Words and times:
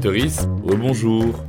Très 0.00 0.18
chers 0.18 0.48
auditeurs, 0.48 0.78
bonjour. 0.78 1.44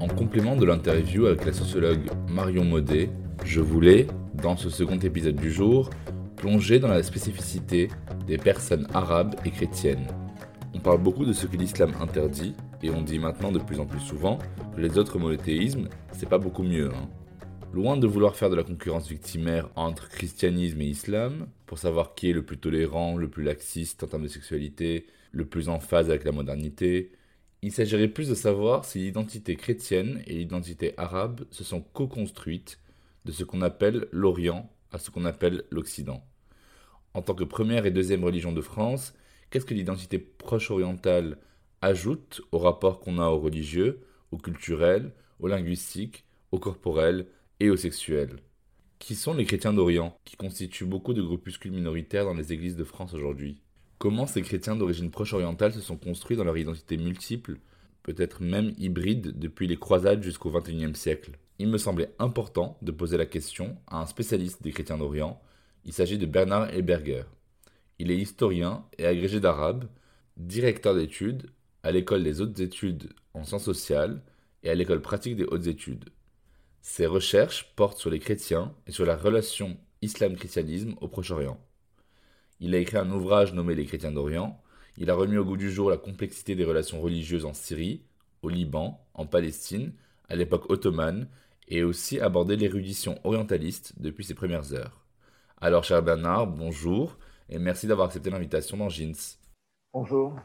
En 0.00 0.06
complément 0.06 0.56
de 0.56 0.66
l'interview 0.66 1.24
avec 1.24 1.46
la 1.46 1.54
sociologue 1.54 2.10
Marion 2.28 2.64
Maudet, 2.64 3.08
je 3.44 3.60
voulais, 3.60 4.08
dans 4.34 4.58
ce 4.58 4.68
second 4.68 4.98
épisode 4.98 5.36
du 5.36 5.50
jour, 5.50 5.88
plonger 6.36 6.80
dans 6.80 6.88
la 6.88 7.02
spécificité 7.02 7.88
des 8.26 8.36
personnes 8.36 8.86
arabes 8.92 9.36
et 9.46 9.50
chrétiennes. 9.50 10.06
On 10.74 10.80
parle 10.80 11.02
beaucoup 11.02 11.24
de 11.24 11.32
ce 11.32 11.46
que 11.46 11.56
l'islam 11.56 11.92
interdit, 11.98 12.54
et 12.82 12.90
on 12.90 13.00
dit 13.00 13.18
maintenant 13.18 13.52
de 13.52 13.58
plus 13.58 13.80
en 13.80 13.86
plus 13.86 14.00
souvent 14.00 14.38
que 14.76 14.80
les 14.80 14.98
autres 14.98 15.18
monothéismes, 15.18 15.88
c'est 16.12 16.28
pas 16.28 16.38
beaucoup 16.38 16.64
mieux. 16.64 16.90
hein. 16.90 17.08
Loin 17.72 17.96
de 17.96 18.06
vouloir 18.06 18.36
faire 18.36 18.50
de 18.50 18.56
la 18.56 18.64
concurrence 18.64 19.08
victimaire 19.08 19.70
entre 19.76 20.10
christianisme 20.10 20.80
et 20.82 20.88
islam, 20.88 21.46
pour 21.64 21.78
savoir 21.78 22.14
qui 22.14 22.28
est 22.28 22.34
le 22.34 22.42
plus 22.42 22.58
tolérant, 22.58 23.16
le 23.16 23.28
plus 23.28 23.44
laxiste 23.44 24.04
en 24.04 24.08
termes 24.08 24.24
de 24.24 24.28
sexualité, 24.28 25.06
le 25.30 25.46
plus 25.46 25.70
en 25.70 25.80
phase 25.80 26.10
avec 26.10 26.24
la 26.24 26.32
modernité, 26.32 27.12
il 27.62 27.70
s'agirait 27.70 28.08
plus 28.08 28.28
de 28.28 28.34
savoir 28.34 28.84
si 28.84 28.98
l'identité 28.98 29.54
chrétienne 29.54 30.22
et 30.26 30.34
l'identité 30.34 30.94
arabe 30.98 31.44
se 31.52 31.62
sont 31.62 31.80
co-construites 31.80 32.80
de 33.24 33.30
ce 33.30 33.44
qu'on 33.44 33.62
appelle 33.62 34.08
l'Orient 34.10 34.68
à 34.90 34.98
ce 34.98 35.10
qu'on 35.10 35.24
appelle 35.24 35.64
l'Occident. 35.70 36.24
En 37.14 37.22
tant 37.22 37.34
que 37.34 37.44
première 37.44 37.86
et 37.86 37.92
deuxième 37.92 38.24
religion 38.24 38.52
de 38.52 38.60
France, 38.60 39.14
qu'est-ce 39.50 39.64
que 39.64 39.74
l'identité 39.74 40.18
proche 40.18 40.72
orientale 40.72 41.38
ajoute 41.82 42.42
au 42.50 42.58
rapport 42.58 42.98
qu'on 42.98 43.18
a 43.18 43.28
au 43.28 43.38
religieux, 43.38 44.00
au 44.32 44.38
culturel, 44.38 45.12
au 45.38 45.46
linguistique, 45.46 46.24
au 46.50 46.58
corporel 46.58 47.28
et 47.60 47.70
au 47.70 47.76
sexuel? 47.76 48.40
Qui 48.98 49.14
sont 49.14 49.34
les 49.34 49.44
chrétiens 49.44 49.72
d'Orient, 49.72 50.16
qui 50.24 50.36
constituent 50.36 50.84
beaucoup 50.86 51.14
de 51.14 51.22
groupuscules 51.22 51.72
minoritaires 51.72 52.24
dans 52.24 52.34
les 52.34 52.52
églises 52.52 52.76
de 52.76 52.84
France 52.84 53.14
aujourd'hui? 53.14 53.62
Comment 54.02 54.26
ces 54.26 54.42
chrétiens 54.42 54.74
d'origine 54.74 55.12
proche 55.12 55.32
orientale 55.32 55.72
se 55.72 55.80
sont 55.80 55.96
construits 55.96 56.36
dans 56.36 56.42
leur 56.42 56.58
identité 56.58 56.96
multiple, 56.96 57.60
peut-être 58.02 58.42
même 58.42 58.74
hybride, 58.76 59.38
depuis 59.38 59.68
les 59.68 59.76
croisades 59.76 60.24
jusqu'au 60.24 60.50
XXIe 60.50 60.96
siècle? 60.96 61.38
Il 61.60 61.68
me 61.68 61.78
semblait 61.78 62.12
important 62.18 62.76
de 62.82 62.90
poser 62.90 63.16
la 63.16 63.26
question 63.26 63.76
à 63.86 64.00
un 64.00 64.06
spécialiste 64.06 64.60
des 64.60 64.72
chrétiens 64.72 64.98
d'Orient. 64.98 65.40
Il 65.84 65.92
s'agit 65.92 66.18
de 66.18 66.26
Bernard 66.26 66.74
Eberger. 66.74 67.22
Il 68.00 68.10
est 68.10 68.18
historien 68.18 68.84
et 68.98 69.06
agrégé 69.06 69.38
d'arabe, 69.38 69.84
directeur 70.36 70.96
d'études 70.96 71.52
à 71.84 71.92
l'école 71.92 72.24
des 72.24 72.40
hautes 72.40 72.58
études 72.58 73.12
en 73.34 73.44
sciences 73.44 73.62
sociales 73.62 74.20
et 74.64 74.70
à 74.70 74.74
l'école 74.74 75.00
pratique 75.00 75.36
des 75.36 75.44
hautes 75.44 75.68
études. 75.68 76.10
Ses 76.80 77.06
recherches 77.06 77.72
portent 77.76 77.98
sur 77.98 78.10
les 78.10 78.18
chrétiens 78.18 78.74
et 78.88 78.90
sur 78.90 79.06
la 79.06 79.14
relation 79.14 79.76
islam-christianisme 80.00 80.96
au 81.00 81.06
Proche-Orient. 81.06 81.60
Il 82.64 82.76
a 82.76 82.78
écrit 82.78 82.96
un 82.96 83.10
ouvrage 83.10 83.52
nommé 83.54 83.74
Les 83.74 83.86
chrétiens 83.86 84.12
d'Orient. 84.12 84.62
Il 84.96 85.10
a 85.10 85.16
remis 85.16 85.36
au 85.36 85.44
goût 85.44 85.56
du 85.56 85.72
jour 85.72 85.90
la 85.90 85.96
complexité 85.96 86.54
des 86.54 86.64
relations 86.64 87.00
religieuses 87.00 87.44
en 87.44 87.54
Syrie, 87.54 88.04
au 88.42 88.48
Liban, 88.48 89.04
en 89.14 89.26
Palestine, 89.26 89.92
à 90.28 90.36
l'époque 90.36 90.70
ottomane, 90.70 91.28
et 91.66 91.82
aussi 91.82 92.20
abordé 92.20 92.54
l'érudition 92.54 93.18
orientaliste 93.24 93.94
depuis 94.00 94.22
ses 94.22 94.34
premières 94.34 94.72
heures. 94.74 95.04
Alors, 95.60 95.82
cher 95.82 96.04
Bernard, 96.04 96.46
bonjour, 96.46 97.18
et 97.48 97.58
merci 97.58 97.88
d'avoir 97.88 98.06
accepté 98.06 98.30
l'invitation 98.30 98.76
dans 98.76 98.88
Jeans. 98.88 99.16
Bonjour. 99.92 100.38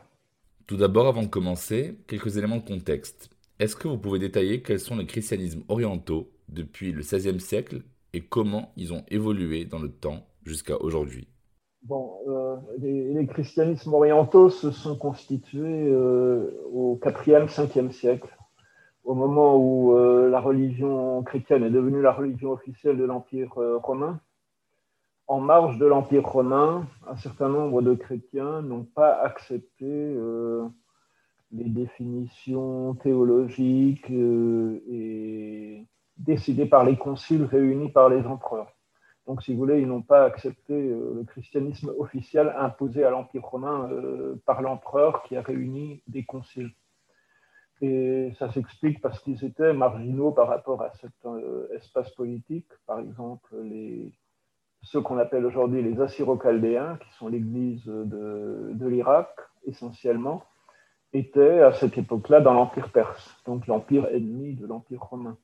Tout 0.65 0.77
d'abord, 0.77 1.05
avant 1.05 1.21
de 1.21 1.27
commencer, 1.27 1.99
quelques 2.07 2.35
éléments 2.37 2.57
de 2.57 2.67
contexte. 2.67 3.29
Est-ce 3.59 3.75
que 3.75 3.87
vous 3.87 3.99
pouvez 3.99 4.17
détailler 4.17 4.63
quels 4.63 4.79
sont 4.79 4.97
les 4.97 5.05
christianismes 5.05 5.65
orientaux 5.67 6.31
depuis 6.49 6.93
le 6.93 7.01
XVIe 7.01 7.39
siècle 7.39 7.83
et 8.13 8.21
comment 8.21 8.73
ils 8.75 8.91
ont 8.91 9.05
évolué 9.09 9.65
dans 9.65 9.79
le 9.79 9.91
temps 9.91 10.27
jusqu'à 10.45 10.81
aujourd'hui? 10.81 11.27
Bon, 11.83 12.19
euh, 12.27 12.57
les, 12.79 13.27
christianismes 13.27 13.93
orientaux 13.93 14.49
se 14.49 14.71
sont 14.71 14.97
constitués 14.97 15.87
euh, 15.87 16.51
au 16.71 16.99
4e, 17.01 17.47
5e 17.47 17.91
siècle, 17.91 18.35
au 19.03 19.13
moment 19.13 19.55
où 19.55 19.95
euh, 19.95 20.29
la 20.29 20.39
religion 20.39 21.23
chrétienne 21.23 21.63
est 21.63 21.69
devenue 21.69 22.01
la 22.01 22.11
religion 22.11 22.51
officielle 22.51 22.97
de 22.97 23.05
l'Empire 23.05 23.53
romain. 23.83 24.19
En 25.27 25.39
marge 25.39 25.77
de 25.77 25.85
l'Empire 25.85 26.25
romain, 26.27 26.87
un 27.07 27.15
certain 27.17 27.49
nombre 27.49 27.81
de 27.81 27.93
chrétiens 27.93 28.61
n'ont 28.61 28.85
pas 28.85 29.13
accepté 29.21 30.15
les 31.51 31.69
définitions 31.69 32.95
théologiques 32.95 34.09
et 34.09 35.85
décidées 36.17 36.65
par 36.65 36.85
les 36.85 36.97
conciles 36.97 37.43
réunis 37.43 37.89
par 37.89 38.07
les 38.07 38.25
empereurs. 38.25 38.76
Donc, 39.27 39.43
si 39.43 39.51
vous 39.51 39.59
voulez, 39.59 39.81
ils 39.81 39.87
n'ont 39.87 40.01
pas 40.01 40.23
accepté 40.23 40.73
euh, 40.73 41.13
le 41.15 41.23
christianisme 41.25 41.93
officiel 41.97 42.53
imposé 42.57 43.03
à 43.03 43.09
l'Empire 43.09 43.43
romain 43.43 43.89
euh, 43.91 44.41
par 44.45 44.61
l'empereur 44.61 45.23
qui 45.23 45.35
a 45.35 45.41
réuni 45.41 46.01
des 46.07 46.23
conciles. 46.23 46.71
Et 47.81 48.31
ça 48.39 48.49
s'explique 48.51 49.01
parce 49.01 49.19
qu'ils 49.19 49.43
étaient 49.43 49.73
marginaux 49.73 50.31
par 50.31 50.47
rapport 50.47 50.81
à 50.81 50.91
cet 50.93 51.11
euh, 51.25 51.67
espace 51.75 52.09
politique. 52.11 52.69
Par 52.87 52.99
exemple, 52.99 53.53
ceux 54.81 55.01
qu'on 55.01 55.17
appelle 55.17 55.45
aujourd'hui 55.45 55.83
les 55.83 55.99
Assyro-Chaldéens, 55.99 56.97
qui 56.97 57.13
sont 57.17 57.27
l'église 57.27 57.85
de 57.85 58.87
l'Irak 58.87 59.29
essentiellement, 59.65 60.45
étaient 61.11 61.61
à 61.61 61.73
cette 61.73 61.97
époque-là 61.97 62.39
dans 62.39 62.53
l'Empire 62.53 62.91
perse, 62.91 63.41
donc 63.45 63.67
l'empire 63.67 64.07
ennemi 64.07 64.55
de 64.55 64.65
l'Empire 64.65 65.03
romain. 65.03 65.37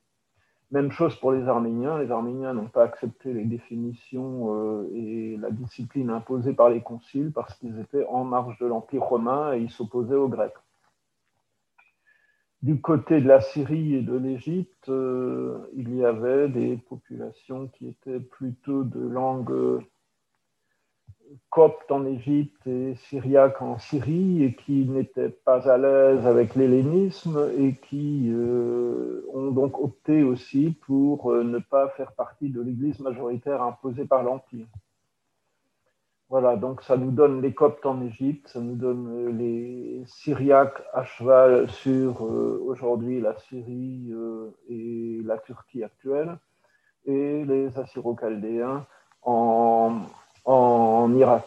Même 0.74 0.90
chose 0.90 1.14
pour 1.14 1.30
les 1.30 1.46
Arméniens. 1.46 2.00
Les 2.00 2.10
Arméniens 2.10 2.52
n'ont 2.52 2.66
pas 2.66 2.82
accepté 2.82 3.32
les 3.32 3.44
définitions 3.44 4.56
euh, 4.56 4.90
et 4.92 5.36
la 5.36 5.52
discipline 5.52 6.10
imposée 6.10 6.52
par 6.52 6.68
les 6.68 6.82
conciles 6.82 7.30
parce 7.32 7.54
qu'ils 7.54 7.78
étaient 7.78 8.04
en 8.06 8.24
marge 8.24 8.58
de 8.58 8.66
l'Empire 8.66 9.04
romain 9.04 9.54
et 9.54 9.60
ils 9.60 9.70
s'opposaient 9.70 10.16
aux 10.16 10.26
Grecs. 10.26 10.56
Du 12.62 12.80
côté 12.80 13.20
de 13.20 13.28
la 13.28 13.40
Syrie 13.40 13.94
et 13.94 14.02
de 14.02 14.16
l'Égypte, 14.16 14.88
euh, 14.88 15.58
il 15.76 15.94
y 15.94 16.04
avait 16.04 16.48
des 16.48 16.76
populations 16.76 17.68
qui 17.68 17.86
étaient 17.86 18.18
plutôt 18.18 18.82
de 18.82 18.98
langue 18.98 19.80
copte 21.50 21.90
en 21.90 22.04
Égypte 22.04 22.66
et 22.66 22.94
syriaque 23.08 23.62
en 23.62 23.78
Syrie 23.78 24.44
et 24.44 24.54
qui 24.54 24.84
n'étaient 24.86 25.28
pas 25.28 25.68
à 25.68 25.78
l'aise 25.78 26.26
avec 26.26 26.54
l'hellénisme 26.54 27.50
et 27.58 27.74
qui 27.88 28.28
euh, 28.30 29.24
ont 29.32 29.50
donc 29.50 29.78
opté 29.78 30.22
aussi 30.22 30.76
pour 30.86 31.32
euh, 31.32 31.44
ne 31.44 31.58
pas 31.58 31.88
faire 31.90 32.12
partie 32.12 32.50
de 32.50 32.60
l'Église 32.60 33.00
majoritaire 33.00 33.62
imposée 33.62 34.04
par 34.04 34.22
l'Empire. 34.22 34.66
Voilà, 36.28 36.56
donc 36.56 36.82
ça 36.82 36.96
nous 36.96 37.10
donne 37.10 37.42
les 37.42 37.54
Coptes 37.54 37.86
en 37.86 38.02
Égypte, 38.02 38.48
ça 38.48 38.60
nous 38.60 38.74
donne 38.74 39.08
euh, 39.08 39.30
les 39.30 40.02
Syriaques 40.06 40.82
à 40.92 41.04
cheval 41.04 41.70
sur 41.70 42.22
aujourd'hui 42.22 43.20
la 43.20 43.36
Syrie 43.38 44.12
et 44.68 45.20
la 45.24 45.38
Turquie 45.38 45.84
actuelle, 45.84 46.36
et 47.06 47.44
les 47.44 47.78
Assyro-Chaldéens 47.78 48.86
en, 49.22 50.00
en 50.44 51.14
Irak. 51.14 51.46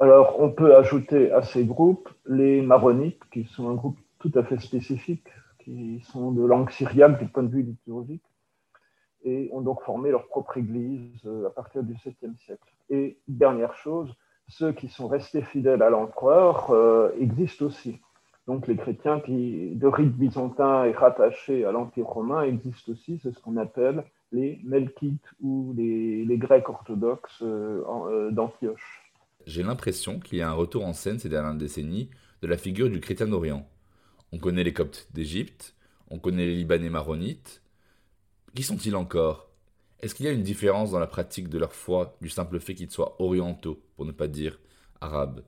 Alors, 0.00 0.40
on 0.40 0.50
peut 0.50 0.76
ajouter 0.76 1.30
à 1.32 1.42
ces 1.42 1.64
groupes 1.64 2.08
les 2.26 2.60
Maronites, 2.62 3.22
qui 3.32 3.44
sont 3.44 3.68
un 3.68 3.74
groupe 3.74 3.98
tout 4.18 4.32
à 4.34 4.42
fait 4.42 4.58
spécifiques, 4.58 5.28
qui 5.60 6.00
sont 6.12 6.32
de 6.32 6.44
langue 6.44 6.70
syriaque 6.70 7.18
du 7.18 7.26
point 7.26 7.42
de 7.42 7.48
vue 7.48 7.62
liturgique, 7.62 8.24
et 9.22 9.48
ont 9.52 9.62
donc 9.62 9.82
formé 9.82 10.10
leur 10.10 10.26
propre 10.26 10.58
église 10.58 11.26
à 11.46 11.50
partir 11.50 11.82
du 11.82 11.94
7e 11.94 12.36
siècle. 12.36 12.74
Et 12.90 13.18
dernière 13.28 13.74
chose, 13.74 14.14
ceux 14.48 14.72
qui 14.72 14.88
sont 14.88 15.08
restés 15.08 15.42
fidèles 15.42 15.82
à 15.82 15.88
l'empereur 15.88 16.74
existent 17.18 17.66
aussi. 17.66 18.00
Donc 18.46 18.66
les 18.66 18.76
chrétiens 18.76 19.20
qui, 19.20 19.74
de 19.74 19.86
rite 19.86 20.12
byzantin 20.12 20.84
et 20.84 20.92
rattachés 20.92 21.64
à 21.64 21.72
l'Empire 21.72 22.06
romain 22.06 22.42
existent 22.42 22.92
aussi, 22.92 23.18
c'est 23.22 23.32
ce 23.32 23.40
qu'on 23.40 23.56
appelle 23.56 24.04
les 24.32 24.60
Melkites 24.64 25.28
ou 25.40 25.74
les, 25.76 26.36
Grecs 26.38 26.68
orthodoxes 26.68 27.42
euh, 27.42 27.82
euh, 28.08 28.30
d'Antioche. 28.30 29.02
J'ai 29.46 29.62
l'impression 29.62 30.18
qu'il 30.18 30.38
y 30.38 30.42
a 30.42 30.48
un 30.48 30.54
retour 30.54 30.84
en 30.84 30.92
scène 30.92 31.18
ces 31.18 31.28
dernières 31.28 31.54
décennies 31.54 32.10
de 32.42 32.48
la 32.48 32.56
figure 32.56 32.90
du 32.90 33.00
chrétien 33.00 33.26
d'Orient. 33.26 33.66
On 34.32 34.38
connaît 34.38 34.64
les 34.64 34.72
Coptes 34.72 35.08
d'Égypte, 35.12 35.74
on 36.10 36.18
connaît 36.18 36.46
les 36.46 36.56
Libanais 36.56 36.90
maronites. 36.90 37.62
Qui 38.54 38.62
sont-ils 38.62 38.96
encore? 38.96 39.48
Est-ce 40.00 40.14
qu'il 40.14 40.26
y 40.26 40.28
a 40.28 40.32
une 40.32 40.42
différence 40.42 40.90
dans 40.90 40.98
la 40.98 41.06
pratique 41.06 41.48
de 41.48 41.58
leur 41.58 41.72
foi 41.72 42.16
du 42.20 42.28
simple 42.28 42.60
fait 42.60 42.74
qu'ils 42.74 42.90
soient 42.90 43.16
orientaux, 43.20 43.80
pour 43.96 44.04
ne 44.04 44.12
pas 44.12 44.26
dire 44.26 44.58
arabes? 45.00 45.40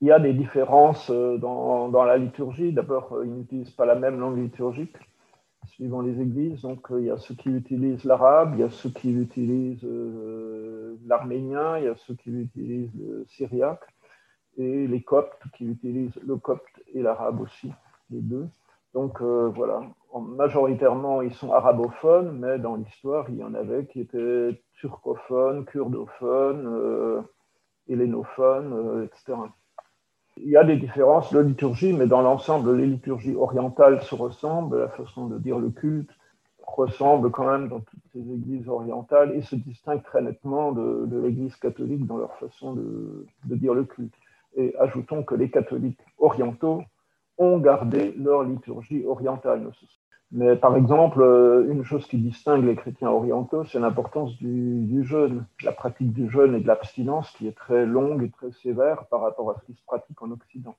Il 0.00 0.08
y 0.08 0.12
a 0.12 0.20
des 0.20 0.32
différences 0.32 1.10
euh, 1.10 1.38
dans, 1.38 1.88
dans 1.88 2.04
la 2.04 2.16
liturgie. 2.16 2.72
D'abord, 2.72 3.18
ils 3.24 3.32
n'utilisent 3.32 3.72
pas 3.72 3.86
la 3.86 3.96
même 3.96 4.20
langue 4.20 4.38
liturgique 4.38 4.96
suivant 5.66 6.00
les 6.00 6.20
églises. 6.20 6.62
Donc, 6.62 6.90
euh, 6.90 7.00
il 7.00 7.06
y 7.06 7.10
a 7.10 7.18
ceux 7.18 7.34
qui 7.34 7.50
utilisent 7.50 8.04
l'arabe, 8.04 8.54
il 8.54 8.60
y 8.60 8.62
a 8.62 8.70
ceux 8.70 8.90
qui 8.90 9.12
utilisent 9.12 9.86
l'arménien, 11.06 11.78
il 11.78 11.84
y 11.84 11.88
a 11.88 11.96
ceux 11.96 12.14
qui 12.14 12.30
utilisent 12.30 12.94
le 12.94 13.24
syriaque, 13.26 13.84
et 14.56 14.86
les 14.86 15.02
coptes 15.02 15.42
qui 15.56 15.66
utilisent 15.66 16.18
le 16.26 16.36
copte 16.36 16.82
et 16.94 17.02
l'arabe 17.02 17.40
aussi, 17.40 17.72
les 18.10 18.20
deux. 18.20 18.48
Donc, 18.94 19.20
voilà, 19.20 19.82
majoritairement, 20.18 21.22
ils 21.22 21.34
sont 21.34 21.52
arabophones, 21.52 22.38
mais 22.38 22.58
dans 22.58 22.76
l'histoire, 22.76 23.26
il 23.30 23.36
y 23.36 23.44
en 23.44 23.54
avait 23.54 23.86
qui 23.86 24.00
étaient 24.00 24.60
turcophones, 24.74 25.64
kurdophones, 25.66 27.24
hellénophones, 27.88 29.04
etc. 29.04 29.36
Il 30.44 30.50
y 30.50 30.56
a 30.56 30.64
des 30.64 30.76
différences 30.76 31.32
de 31.32 31.40
liturgie, 31.40 31.92
mais 31.92 32.06
dans 32.06 32.22
l'ensemble, 32.22 32.76
les 32.76 32.86
liturgies 32.86 33.34
orientales 33.34 34.02
se 34.02 34.14
ressemblent, 34.14 34.78
la 34.78 34.88
façon 34.88 35.26
de 35.26 35.38
dire 35.38 35.58
le 35.58 35.70
culte 35.70 36.10
ressemble 36.62 37.30
quand 37.30 37.50
même 37.50 37.68
dans 37.68 37.80
toutes 37.80 38.02
ces 38.12 38.20
églises 38.20 38.68
orientales 38.68 39.34
et 39.34 39.42
se 39.42 39.56
distingue 39.56 40.02
très 40.02 40.22
nettement 40.22 40.72
de, 40.72 41.20
l'église 41.22 41.56
catholique 41.56 42.06
dans 42.06 42.18
leur 42.18 42.36
façon 42.36 42.74
de, 42.74 43.26
de, 43.44 43.56
dire 43.56 43.74
le 43.74 43.84
culte. 43.84 44.14
Et 44.56 44.76
ajoutons 44.78 45.22
que 45.22 45.34
les 45.34 45.50
catholiques 45.50 46.00
orientaux 46.18 46.82
ont 47.38 47.58
gardé 47.58 48.12
leur 48.16 48.42
liturgie 48.42 49.04
orientale. 49.06 49.70
Mais 50.30 50.56
par 50.56 50.76
exemple, 50.76 51.22
euh, 51.22 51.66
une 51.70 51.84
chose 51.84 52.06
qui 52.06 52.18
distingue 52.18 52.64
les 52.64 52.76
chrétiens 52.76 53.08
orientaux, 53.08 53.64
c'est 53.64 53.78
l'importance 53.78 54.36
du, 54.36 55.02
jeûne, 55.02 55.46
la 55.62 55.72
pratique 55.72 56.12
du 56.12 56.28
jeûne 56.28 56.54
et 56.54 56.60
de 56.60 56.66
l'abstinence 56.66 57.30
qui 57.32 57.46
est 57.46 57.56
très 57.56 57.86
longue 57.86 58.22
et 58.22 58.30
très 58.30 58.52
sévère 58.52 59.06
par 59.06 59.22
rapport 59.22 59.50
à 59.50 59.58
ce 59.58 59.64
qui 59.64 59.74
se 59.74 59.82
pratique 59.84 60.20
en 60.20 60.30
Occident. 60.30 60.76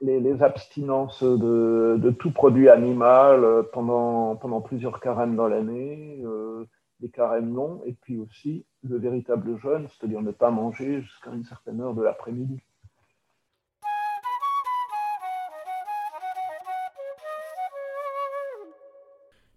Les, 0.00 0.42
abstinences 0.42 1.22
de, 1.22 2.10
tout 2.18 2.32
produit 2.32 2.68
animal 2.68 3.44
euh, 3.44 3.62
pendant, 3.70 4.60
plusieurs 4.62 5.00
carèmes 5.00 5.36
dans 5.36 5.46
l'année, 5.46 6.22
euh, 6.24 6.64
des 7.00 7.10
carèmes 7.10 7.54
longs, 7.54 7.82
et 7.84 7.92
puis 7.92 8.18
aussi 8.18 8.64
le 8.82 8.96
véritable 8.98 9.58
jeûne, 9.58 9.88
c'est-à-dire 9.88 10.22
ne 10.22 10.32
pas 10.32 10.50
manger 10.50 11.02
jusqu'à 11.02 11.32
une 11.32 11.44
certaine 11.44 11.80
heure 11.82 11.94
de 11.94 12.02
l'après-midi. 12.02 12.62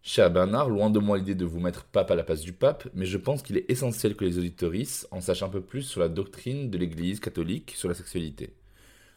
Cher 0.10 0.32
Bernard, 0.32 0.70
loin 0.70 0.90
de 0.90 1.00
moi 1.00 1.18
l'idée 1.18 1.36
de 1.36 1.44
vous 1.44 1.60
mettre 1.60 1.84
pape 1.84 2.10
à 2.12 2.16
la 2.16 2.24
place 2.24 2.40
du 2.40 2.54
pape, 2.54 2.88
mais 2.94 3.06
je 3.06 3.18
pense 3.18 3.42
qu'il 3.42 3.58
est 3.58 3.70
essentiel 3.70 4.16
que 4.16 4.24
les 4.24 4.38
auditoristes 4.38 5.06
en 5.12 5.20
sachent 5.20 5.44
un 5.44 5.50
peu 5.50 5.60
plus 5.60 5.82
sur 5.82 6.00
la 6.00 6.08
doctrine 6.08 6.70
de 6.70 6.78
l'Église 6.78 7.20
catholique 7.20 7.74
sur 7.76 7.90
la 7.90 7.94
sexualité. 7.94 8.54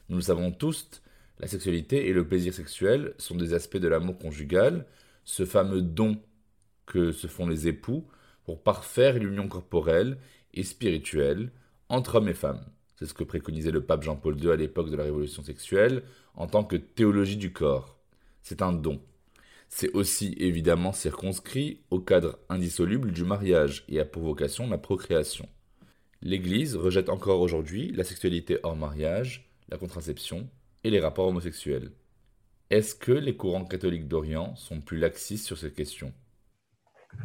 Nous 0.09 0.17
le 0.17 0.23
savons 0.23 0.51
tous, 0.51 1.01
la 1.39 1.47
sexualité 1.47 2.09
et 2.09 2.13
le 2.13 2.27
plaisir 2.27 2.53
sexuel 2.53 3.15
sont 3.19 3.37
des 3.37 3.55
aspects 3.55 3.77
de 3.77 3.87
l'amour 3.87 4.19
conjugal, 4.19 4.85
ce 5.25 5.47
fameux 5.47 5.81
don 5.81 6.21
que 6.87 7.13
se 7.13 7.29
font 7.29 7.47
les 7.47 7.69
époux 7.69 8.09
pour 8.45 8.61
parfaire 8.61 9.15
l'union 9.15 9.47
corporelle 9.47 10.19
et 10.55 10.65
spirituelle 10.65 11.53
entre 11.89 12.17
hommes 12.17 12.29
et 12.31 12.35
femmes. 12.35 12.65
C'est 12.97 13.07
ce 13.07 13.15
que 13.15 13.23
préconisait 13.23 13.71
le 13.71 13.85
pape 13.85 14.03
Jean-Paul 14.03 14.43
II 14.43 14.51
à 14.51 14.57
l'époque 14.57 14.91
de 14.91 14.97
la 14.97 15.05
révolution 15.05 15.45
sexuelle 15.45 16.03
en 16.35 16.49
tant 16.49 16.65
que 16.65 16.75
théologie 16.75 17.37
du 17.37 17.53
corps. 17.53 17.97
C'est 18.43 18.61
un 18.61 18.73
don. 18.73 19.01
C'est 19.73 19.95
aussi 19.95 20.35
évidemment 20.39 20.93
circonscrit 20.93 21.81
au 21.91 22.01
cadre 22.01 22.39
indissoluble 22.49 23.13
du 23.13 23.25
mariage 23.25 23.85
et 23.89 24.01
a 24.01 24.05
pour 24.05 24.25
vocation 24.25 24.69
la 24.69 24.79
procréation. 24.79 25.49
L'Église 26.23 26.77
rejette 26.77 27.09
encore 27.09 27.41
aujourd'hui 27.41 27.93
la 27.93 28.05
sexualité 28.05 28.59
hors 28.65 28.77
mariage, 28.77 29.49
la 29.71 29.79
contraception 29.79 30.49
et 30.85 30.91
les 30.91 31.01
rapports 31.01 31.29
homosexuels. 31.29 31.93
Est-ce 32.69 32.95
que 32.95 33.13
les 33.13 33.37
courants 33.37 33.65
catholiques 33.65 34.09
d'Orient 34.09 34.55
sont 34.57 34.81
plus 34.81 34.99
laxistes 34.99 35.47
sur 35.47 35.57
cette 35.57 35.75
question? 35.75 36.13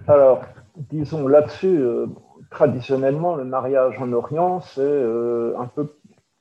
Alors, 0.07 0.43
disons 0.77 1.27
là-dessus, 1.27 1.77
euh, 1.79 2.07
traditionnellement, 2.51 3.35
le 3.35 3.43
mariage 3.43 3.99
en 3.99 4.13
Orient, 4.13 4.61
c'est 4.61 4.81
euh, 4.81 5.57
un 5.59 5.67
peu 5.67 5.97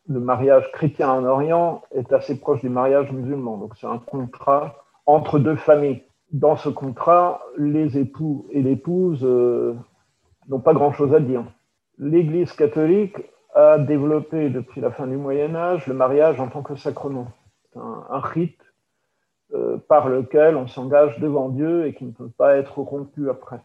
le 0.06 0.20
mariage 0.20 0.70
chrétien 0.72 1.10
en 1.10 1.24
Orient 1.24 1.82
est 1.92 2.12
assez 2.12 2.38
proche 2.38 2.60
du 2.60 2.68
mariage 2.68 3.10
musulman. 3.10 3.56
Donc, 3.56 3.72
c'est 3.76 3.86
un 3.86 3.98
contrat 3.98 4.83
entre 5.06 5.38
deux 5.38 5.56
familles. 5.56 6.02
Dans 6.32 6.56
ce 6.56 6.68
contrat, 6.68 7.42
les 7.58 7.98
époux 7.98 8.46
et 8.50 8.62
l'épouse 8.62 9.24
euh, 9.24 9.74
n'ont 10.48 10.60
pas 10.60 10.74
grand-chose 10.74 11.14
à 11.14 11.20
dire. 11.20 11.44
L'Église 11.98 12.52
catholique 12.52 13.16
a 13.54 13.78
développé 13.78 14.50
depuis 14.50 14.80
la 14.80 14.90
fin 14.90 15.06
du 15.06 15.16
Moyen 15.16 15.54
Âge 15.54 15.86
le 15.86 15.94
mariage 15.94 16.40
en 16.40 16.48
tant 16.48 16.62
que 16.62 16.74
sacrement. 16.74 17.28
C'est 17.72 17.78
un, 17.78 18.20
rite 18.20 18.60
euh, 19.52 19.78
par 19.88 20.08
lequel 20.08 20.56
on 20.56 20.66
s'engage 20.66 21.20
devant 21.20 21.50
Dieu 21.50 21.86
et 21.86 21.94
qui 21.94 22.04
ne 22.04 22.12
peut 22.12 22.30
pas 22.30 22.56
être 22.56 22.78
rompu 22.78 23.30
après. 23.30 23.60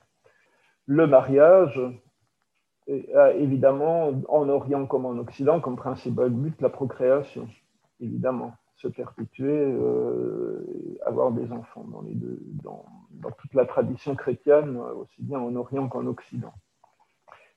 Le 0.86 1.07
mariage 1.07 1.81
a 3.15 3.31
évidemment, 3.33 4.12
en 4.30 4.50
Orient 4.50 4.86
comme 4.86 5.06
en 5.06 5.18
Occident, 5.18 5.59
comme 5.59 5.75
principal 5.75 6.30
but 6.30 6.59
la 6.62 6.69
procréation, 6.69 7.47
évidemment 8.00 8.53
se 8.81 8.88
perpétuer, 8.88 9.66
euh, 9.66 10.64
avoir 11.06 11.31
des 11.31 11.52
enfants 11.52 11.86
dans, 11.92 12.02
les 12.02 12.14
deux, 12.14 12.40
dans, 12.63 12.86
toute 13.38 13.53
la 13.53 13.65
tradition 13.65 14.15
chrétienne, 14.15 14.80
aussi 14.96 15.22
bien 15.22 15.39
en 15.39 15.56
Orient 15.56 15.88
qu'en 15.89 16.06
Occident. 16.06 16.53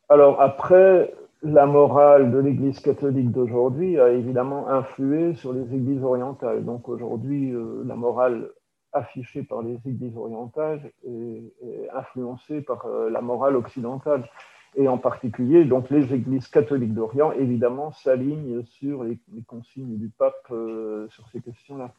Alors 0.08 0.40
après, 0.40 1.14
la 1.42 1.66
morale 1.66 2.32
de 2.32 2.38
l'Église 2.38 2.80
catholique 2.80 3.30
d'aujourd'hui 3.30 4.00
a 4.00 4.10
évidemment 4.10 4.68
influé 4.68 5.34
sur 5.34 5.52
les 5.52 5.72
Églises 5.74 6.02
orientales. 6.02 6.64
Donc 6.64 6.88
aujourd'hui, 6.88 7.52
euh, 7.52 7.82
la 7.86 7.94
morale 7.94 8.50
affichée 8.92 9.42
par 9.42 9.62
les 9.62 9.78
Églises 9.86 10.16
orientales 10.16 10.92
est, 11.06 11.88
influencée 11.94 12.62
par 12.62 12.84
euh, 12.86 13.10
la 13.10 13.20
morale 13.20 13.56
occidentale 13.56 14.28
et 14.74 14.88
en 14.88 14.98
particulier, 14.98 15.64
donc 15.64 15.90
les 15.90 16.14
églises 16.14 16.48
catholiques 16.48 16.94
d'Orient, 16.94 17.32
évidemment, 17.32 17.92
s'alignent 17.92 18.64
sur 18.64 19.04
les, 19.04 19.18
consignes 19.46 19.98
du 19.98 20.08
pape 20.08 20.46
euh, 20.50 21.08
sur 21.10 21.28
ces 21.28 21.40
questions-là. 21.40 21.92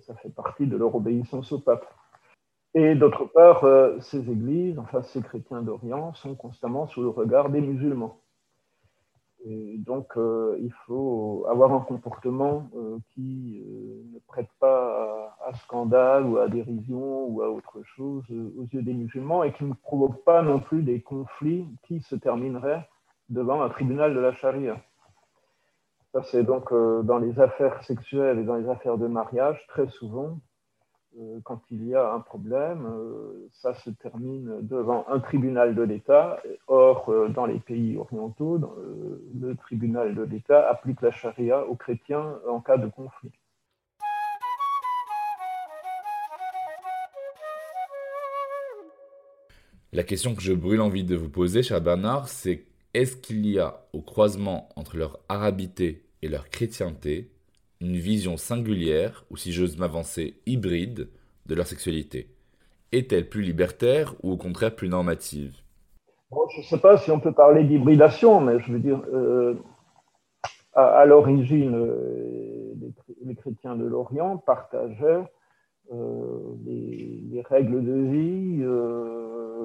Ça 0.00 0.14
fait 0.16 0.28
partie 0.28 0.66
de 0.66 0.76
leur 0.76 0.94
obéissance 0.94 1.50
au 1.52 1.58
pape. 1.58 1.86
Et 2.74 2.94
d'autre 2.94 3.24
part, 3.24 3.64
euh, 3.64 3.98
ces 4.00 4.30
églises, 4.30 4.78
enfin 4.78 5.02
ces 5.02 5.22
chrétiens 5.22 5.62
d'Orient, 5.62 6.12
sont 6.14 6.36
constamment 6.36 6.86
sous 6.86 7.02
le 7.02 7.08
regard 7.08 7.50
des 7.50 7.60
musulmans. 7.60 8.20
Et 9.44 9.78
donc, 9.78 10.16
euh, 10.16 10.56
il 10.60 10.72
faut 10.86 11.46
avoir 11.48 11.72
un 11.72 11.80
comportement 11.80 12.70
qui 13.14 13.62
ne 14.12 14.18
prête 14.28 14.50
pas 14.60 15.07
scandale 15.54 16.24
ou 16.24 16.38
à 16.38 16.48
dérision 16.48 17.26
ou 17.26 17.42
à 17.42 17.50
autre 17.50 17.82
chose 17.96 18.24
aux 18.30 18.66
yeux 18.72 18.82
des 18.82 18.94
musulmans 18.94 19.42
et 19.44 19.52
qui 19.52 19.64
ne 19.64 19.74
provoque 19.74 20.22
pas 20.24 20.42
non 20.42 20.60
plus 20.60 20.82
des 20.82 21.00
conflits 21.00 21.66
qui 21.84 22.00
se 22.00 22.14
termineraient 22.16 22.88
devant 23.28 23.62
un 23.62 23.68
tribunal 23.68 24.14
de 24.14 24.20
la 24.20 24.32
charia. 24.32 24.76
Ça, 26.12 26.22
c'est 26.22 26.42
donc 26.42 26.72
dans 26.72 27.18
les 27.18 27.38
affaires 27.38 27.82
sexuelles 27.84 28.38
et 28.38 28.44
dans 28.44 28.56
les 28.56 28.68
affaires 28.68 28.96
de 28.96 29.06
mariage, 29.06 29.62
très 29.68 29.86
souvent, 29.88 30.38
euh, 31.18 31.40
quand 31.42 31.60
il 31.70 31.84
y 31.86 31.94
a 31.94 32.12
un 32.12 32.20
problème, 32.20 32.86
euh, 32.86 33.48
ça 33.50 33.74
se 33.74 33.90
termine 33.90 34.58
devant 34.62 35.04
un 35.08 35.20
tribunal 35.20 35.74
de 35.74 35.82
l'État. 35.82 36.40
Or, 36.66 37.08
euh, 37.08 37.28
dans 37.28 37.46
les 37.46 37.58
pays 37.58 37.96
orientaux, 37.96 38.58
le 39.40 39.54
tribunal 39.56 40.14
de 40.14 40.22
l'État 40.22 40.68
applique 40.68 41.02
la 41.02 41.10
charia 41.10 41.66
aux 41.66 41.76
chrétiens 41.76 42.38
en 42.46 42.60
cas 42.60 42.76
de 42.76 42.88
conflit. 42.88 43.32
La 49.94 50.02
question 50.02 50.34
que 50.34 50.42
je 50.42 50.52
brûle 50.52 50.82
envie 50.82 51.04
de 51.04 51.16
vous 51.16 51.30
poser, 51.30 51.62
cher 51.62 51.80
Bernard, 51.80 52.28
c'est 52.28 52.66
est-ce 52.92 53.16
qu'il 53.16 53.46
y 53.46 53.58
a 53.58 53.86
au 53.94 54.02
croisement 54.02 54.68
entre 54.76 54.98
leur 54.98 55.18
arabité 55.30 56.04
et 56.20 56.28
leur 56.28 56.50
chrétienté 56.50 57.30
une 57.80 57.96
vision 57.96 58.36
singulière, 58.36 59.24
ou 59.30 59.38
si 59.38 59.50
j'ose 59.50 59.78
m'avancer, 59.78 60.40
hybride, 60.44 61.08
de 61.46 61.54
leur 61.54 61.66
sexualité? 61.66 62.28
Est-elle 62.92 63.30
plus 63.30 63.40
libertaire 63.40 64.14
ou 64.22 64.32
au 64.32 64.36
contraire 64.36 64.74
plus 64.74 64.90
normative? 64.90 65.56
Je 66.30 66.60
ne 66.60 66.64
sais 66.64 66.78
pas 66.78 66.98
si 66.98 67.10
on 67.10 67.20
peut 67.20 67.32
parler 67.32 67.64
d'hybridation, 67.64 68.42
mais 68.42 68.60
je 68.60 68.70
veux 68.70 68.80
dire, 68.80 69.00
euh, 69.10 69.54
à, 70.74 71.06
l'origine, 71.06 71.74
euh, 71.74 72.74
les, 73.24 73.34
chrétiens 73.34 73.74
de 73.74 73.86
l'Orient 73.86 74.36
partageaient 74.36 75.24
euh, 75.92 76.54
les, 76.66 77.42
règles 77.48 77.82
de 77.82 77.92
vie, 78.10 78.62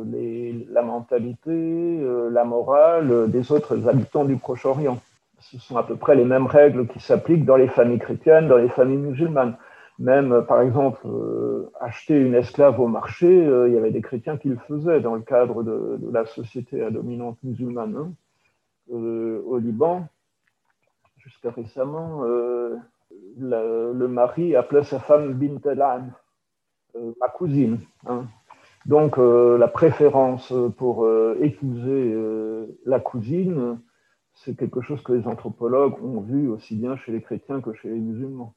la 0.06 0.82
mentalité, 0.82 2.02
la 2.32 2.44
morale 2.44 3.30
des 3.30 3.52
autres 3.52 3.88
habitants 3.88 4.26
du 4.26 4.38
Proche-Orient 4.38 5.00
ce 5.44 5.60
sont 5.60 5.78
à 5.78 5.84
peu 5.84 5.96
près 5.96 6.16
les 6.16 6.26
mêmes 6.26 6.48
règles 6.48 6.88
qui 6.88 7.00
s'appliquent 7.00 7.46
dans 7.46 7.58
les 7.58 7.68
familles 7.68 8.00
chrétiennes, 8.00 8.48
dans 8.48 8.58
les 8.58 8.70
familles 8.70 8.98
musulmanes. 8.98 9.58
Même, 10.00 10.32
euh, 10.32 10.42
par 10.42 10.62
exemple, 10.62 11.02
euh, 11.06 11.70
acheter 11.80 12.20
une 12.20 12.34
esclave 12.34 12.80
au 12.80 12.88
marché, 12.88 13.28
euh, 13.28 13.68
il 13.68 13.76
y 13.76 13.78
avait 13.78 13.92
des 13.92 14.02
chrétiens 14.02 14.38
qui 14.38 14.50
le 14.50 14.58
faisaient 14.68 15.02
dans 15.02 15.16
le 15.16 15.22
cadre 15.22 15.64
de, 15.64 16.00
la 16.12 16.26
société 16.26 16.82
à 16.84 16.90
dominante 16.90 17.38
musulmane. 17.44 17.96
Hein. 17.96 18.12
au 18.90 19.58
Liban, 19.60 20.08
jusqu'à 21.18 21.52
récemment, 21.52 22.24
le 23.38 24.08
mari 24.08 24.56
appelait 24.56 24.84
sa 24.84 25.00
femme 25.00 25.34
Bint 25.34 25.62
el 25.66 25.84
ma 27.20 27.28
cousine. 27.30 27.80
Hein. 28.08 28.26
Donc, 28.86 29.18
la 29.18 29.68
préférence 29.68 30.54
pour 30.78 31.08
épouser 31.42 32.16
la 32.86 33.00
cousine, 33.00 33.80
c'est 34.34 34.58
quelque 34.58 34.82
chose 34.82 35.02
que 35.04 35.14
les 35.14 35.26
anthropologues 35.26 36.04
ont 36.04 36.22
vu 36.22 36.50
aussi 36.50 36.76
bien 36.76 36.98
chez 36.98 37.12
les 37.12 37.22
chrétiens 37.22 37.62
que 37.62 37.74
chez 37.74 37.90
les 37.90 38.00
musulmans. 38.00 38.56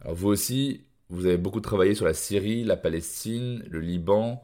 Alors 0.00 0.16
vous 0.16 0.28
aussi, 0.28 0.84
vous 1.08 1.24
avez 1.24 1.38
beaucoup 1.38 1.60
travaillé 1.60 1.94
sur 1.94 2.04
la 2.04 2.12
Syrie, 2.12 2.62
la 2.62 2.76
Palestine, 2.76 3.64
le 3.70 3.80
Liban, 3.80 4.42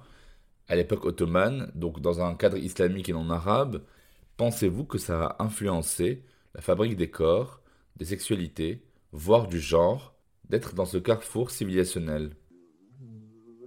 à 0.69 0.77
l'époque 0.77 1.05
ottomane, 1.05 1.71
donc 1.75 2.01
dans 2.01 2.23
un 2.23 2.35
cadre 2.35 2.57
islamique 2.57 3.11
et 3.11 3.13
non 3.13 3.29
arabe. 3.29 3.83
Pensez-vous 4.39 4.85
que 4.85 4.97
ça 4.97 5.27
a 5.27 5.43
influencé 5.43 6.25
la 6.55 6.63
fabrique 6.63 6.97
des 6.97 7.11
corps, 7.11 7.61
des 7.97 8.07
sexualités, 8.07 8.83
voire 9.13 9.49
du 9.49 9.61
genre, 9.61 10.15
d'être 10.51 10.75
dans 10.75 10.85
ce 10.85 10.99
carrefour 10.99 11.51
civilisationnel 11.51 12.33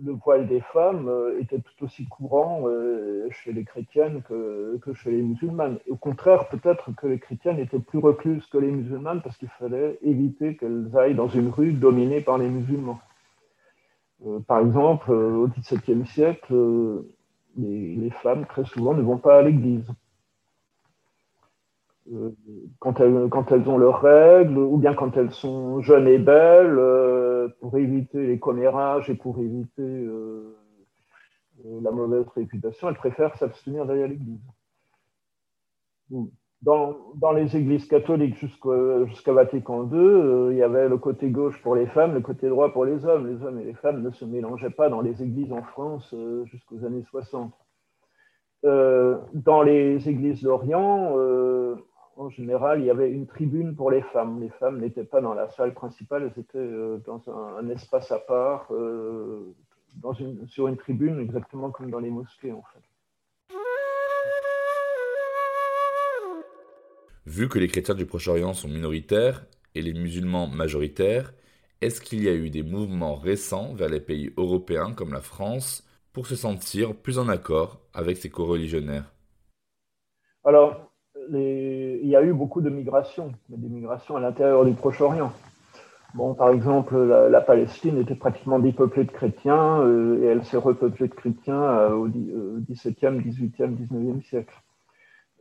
le 0.03 0.13
voile 0.13 0.47
des 0.47 0.61
femmes 0.61 1.07
euh, 1.07 1.39
était 1.39 1.59
tout 1.59 1.85
aussi 1.85 2.05
courant 2.05 2.63
euh, 2.67 3.27
chez 3.29 3.53
les 3.53 3.63
chrétiennes 3.63 4.21
que, 4.27 4.79
chez 4.95 5.11
les 5.11 5.21
musulmanes. 5.21 5.77
Au 5.89 5.95
contraire, 5.95 6.49
peut-être 6.49 6.91
que 6.95 7.07
les 7.07 7.19
chrétiennes 7.19 7.59
étaient 7.59 7.79
plus 7.79 7.99
recluses 7.99 8.45
que 8.47 8.57
les 8.57 8.71
musulmanes 8.71 9.21
parce 9.21 9.37
qu'il 9.37 9.49
fallait 9.59 9.97
éviter 10.01 10.55
qu'elles 10.55 10.89
aillent 10.97 11.15
dans 11.15 11.29
une 11.29 11.49
rue 11.49 11.73
dominée 11.73 12.21
par 12.21 12.37
les 12.37 12.49
musulmans. 12.49 12.99
Euh, 14.25 14.39
par 14.39 14.59
exemple, 14.59 15.11
au 15.11 15.47
XVIIe 15.47 16.05
siècle, 16.05 16.53
les, 17.57 18.09
femmes, 18.21 18.45
très 18.45 18.65
souvent, 18.65 18.93
ne 18.93 19.01
vont 19.01 19.17
pas 19.17 19.39
à 19.39 19.41
l'église. 19.41 19.85
Quand 22.79 23.00
elles, 23.00 23.27
quand 23.29 23.51
elles, 23.51 23.67
ont 23.69 23.77
leurs 23.77 24.01
règles, 24.01 24.57
ou 24.57 24.77
bien 24.77 24.93
quand 24.93 25.15
elles 25.15 25.31
sont 25.31 25.81
jeunes 25.81 26.07
et 26.07 26.17
belles, 26.17 26.77
pour 27.60 27.77
éviter 27.77 28.27
les 28.27 28.39
commérages 28.39 29.10
et 29.10 29.15
pour 29.15 29.39
éviter 29.39 29.81
euh, 29.81 30.55
euh, 31.65 31.79
la 31.81 31.91
mauvaise 31.91 32.27
réputation, 32.36 32.89
elle 32.89 32.95
préfère 32.95 33.36
s'abstenir 33.38 33.86
d'aller 33.86 34.03
à 34.03 34.07
l'église. 34.07 34.41
Dans, 36.62 37.31
les 37.36 37.57
églises 37.57 37.88
catholiques 37.88 38.38
jusqu'à 38.38 39.33
Vatican 39.33 39.89
II, 39.91 39.98
euh, 39.98 40.50
il 40.51 40.57
y 40.57 40.63
avait 40.63 40.88
le 40.88 40.98
côté 40.98 41.29
gauche 41.29 41.62
pour 41.62 41.75
les 41.75 41.88
femmes, 41.88 42.13
le 42.13 42.22
côté 42.22 42.48
droit 42.48 42.72
pour 42.72 42.86
les 42.86 43.03
hommes. 43.05 43.27
Les 43.27 43.43
hommes 43.43 43.60
et 43.60 43.65
les 43.65 43.74
femmes 43.74 44.01
ne 44.01 44.12
se 44.12 44.24
mélangeaient 44.24 44.69
pas 44.69 44.89
dans 44.89 45.01
les 45.01 45.22
églises 45.24 45.51
en 45.51 45.63
France 45.63 46.15
jusqu'aux 46.45 46.86
années 46.86 47.03
60. 47.10 47.53
dans 48.63 49.62
les 49.62 50.07
églises 50.07 50.41
d'Orient, 50.41 51.15
en 52.15 52.29
général, 52.29 52.79
il 52.79 52.86
y 52.86 52.89
avait 52.89 53.10
une 53.10 53.27
tribune 53.27 53.75
pour 53.75 53.91
les 53.91 54.01
femmes. 54.01 54.39
Les 54.39 54.50
femmes 54.50 54.79
n'étaient 54.79 55.03
pas 55.03 55.22
dans 55.22 55.34
la 55.34 55.50
salle 55.50 55.74
principale, 55.74 56.32
elles 56.32 56.41
étaient 56.41 56.58
euh, 56.58 56.98
dans 57.05 57.22
un, 57.29 57.67
espace 57.70 58.12
à 58.12 58.20
part, 58.20 58.67
euh, 58.72 59.53
dans 60.01 60.13
une, 60.13 60.48
sur 60.48 60.67
une 60.67 60.77
tribune, 60.77 61.20
exactement 61.20 61.72
comme 61.72 61.89
dans 61.89 62.00
les 62.00 62.10
mosquées, 62.10 62.51
en 62.51 62.63
fait. 62.74 62.79
Vu 67.25 67.48
que 67.48 67.58
les 67.58 67.67
chrétiens 67.67 67.96
du 67.96 68.05
Proche-Orient 68.05 68.53
sont 68.53 68.67
minoritaires 68.67 69.46
et 69.75 69.82
les 69.82 69.93
musulmans 69.93 70.48
majoritaires, 70.48 71.34
est-ce 71.82 72.01
qu'il 72.01 72.24
y 72.24 72.29
a 72.29 72.34
eu 72.34 72.50
des 72.50 72.63
mouvements 72.63 73.15
récents 73.15 73.74
vers 73.74 73.89
les 73.89 74.01
pays 74.01 74.32
européens 74.38 74.93
comme 74.93 75.13
la 75.13 75.22
France 75.22 75.88
pour 76.12 76.27
se 76.27 76.36
sentir 76.36 76.96
plus 76.96 77.17
en 77.17 77.27
accord 77.27 77.79
avec 77.93 78.17
ces 78.17 78.29
co-religionnaires 78.29 79.12
Alors, 80.43 80.92
il 81.32 82.08
y 82.08 82.15
a 82.15 82.22
eu 82.22 82.34
beaucoup 82.34 82.62
de 82.62 82.70
migrations, 82.70 83.32
des 83.50 83.70
migrations 83.70 84.15
à 84.15 84.20
l'intérieur 84.20 84.65
du 84.65 84.74
Proche-Orient. 84.74 85.32
Par 86.38 86.51
exemple, 86.51 86.96
la, 86.96 87.42
Palestine 87.42 87.98
était 87.98 88.15
pratiquement 88.15 88.60
dépeuplée 88.60 89.03
de 89.03 89.12
chrétiens 89.12 89.82
euh, 89.82 90.22
et 90.22 90.25
elle 90.25 90.46
s'est 90.46 90.58
repeuplée 90.58 91.08
de 91.08 91.13
chrétiens 91.13 91.63
euh, 91.63 91.89
au 91.94 92.08
XVIIe, 92.08 93.20
XVIIIe, 93.20 93.75
XIXe 93.75 94.24
siècle. 94.24 94.53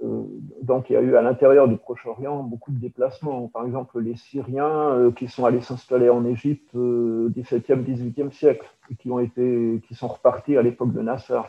Euh, 0.02 0.22
donc, 0.62 0.88
il 0.88 0.94
y 0.94 0.96
a 0.96 1.02
eu 1.02 1.14
à 1.14 1.20
l'intérieur 1.20 1.68
du 1.68 1.76
Proche-Orient 1.76 2.42
beaucoup 2.42 2.72
de 2.72 2.78
déplacements. 2.78 3.48
Par 3.48 3.66
exemple, 3.66 4.00
les 4.00 4.16
Syriens 4.16 5.12
qui 5.14 5.28
sont 5.28 5.44
allés 5.44 5.60
s'installer 5.60 6.08
en 6.08 6.24
Égypte 6.24 6.74
au 6.74 7.28
XVIIe, 7.28 7.82
XVIIIe 7.82 8.32
siècle 8.32 8.66
et 8.90 8.96
qui, 8.96 9.10
ont 9.10 9.20
été, 9.20 9.82
qui 9.86 9.94
sont 9.94 10.08
repartis 10.08 10.56
à 10.56 10.62
l'époque 10.62 10.94
de 10.94 11.02
Nasser. 11.02 11.40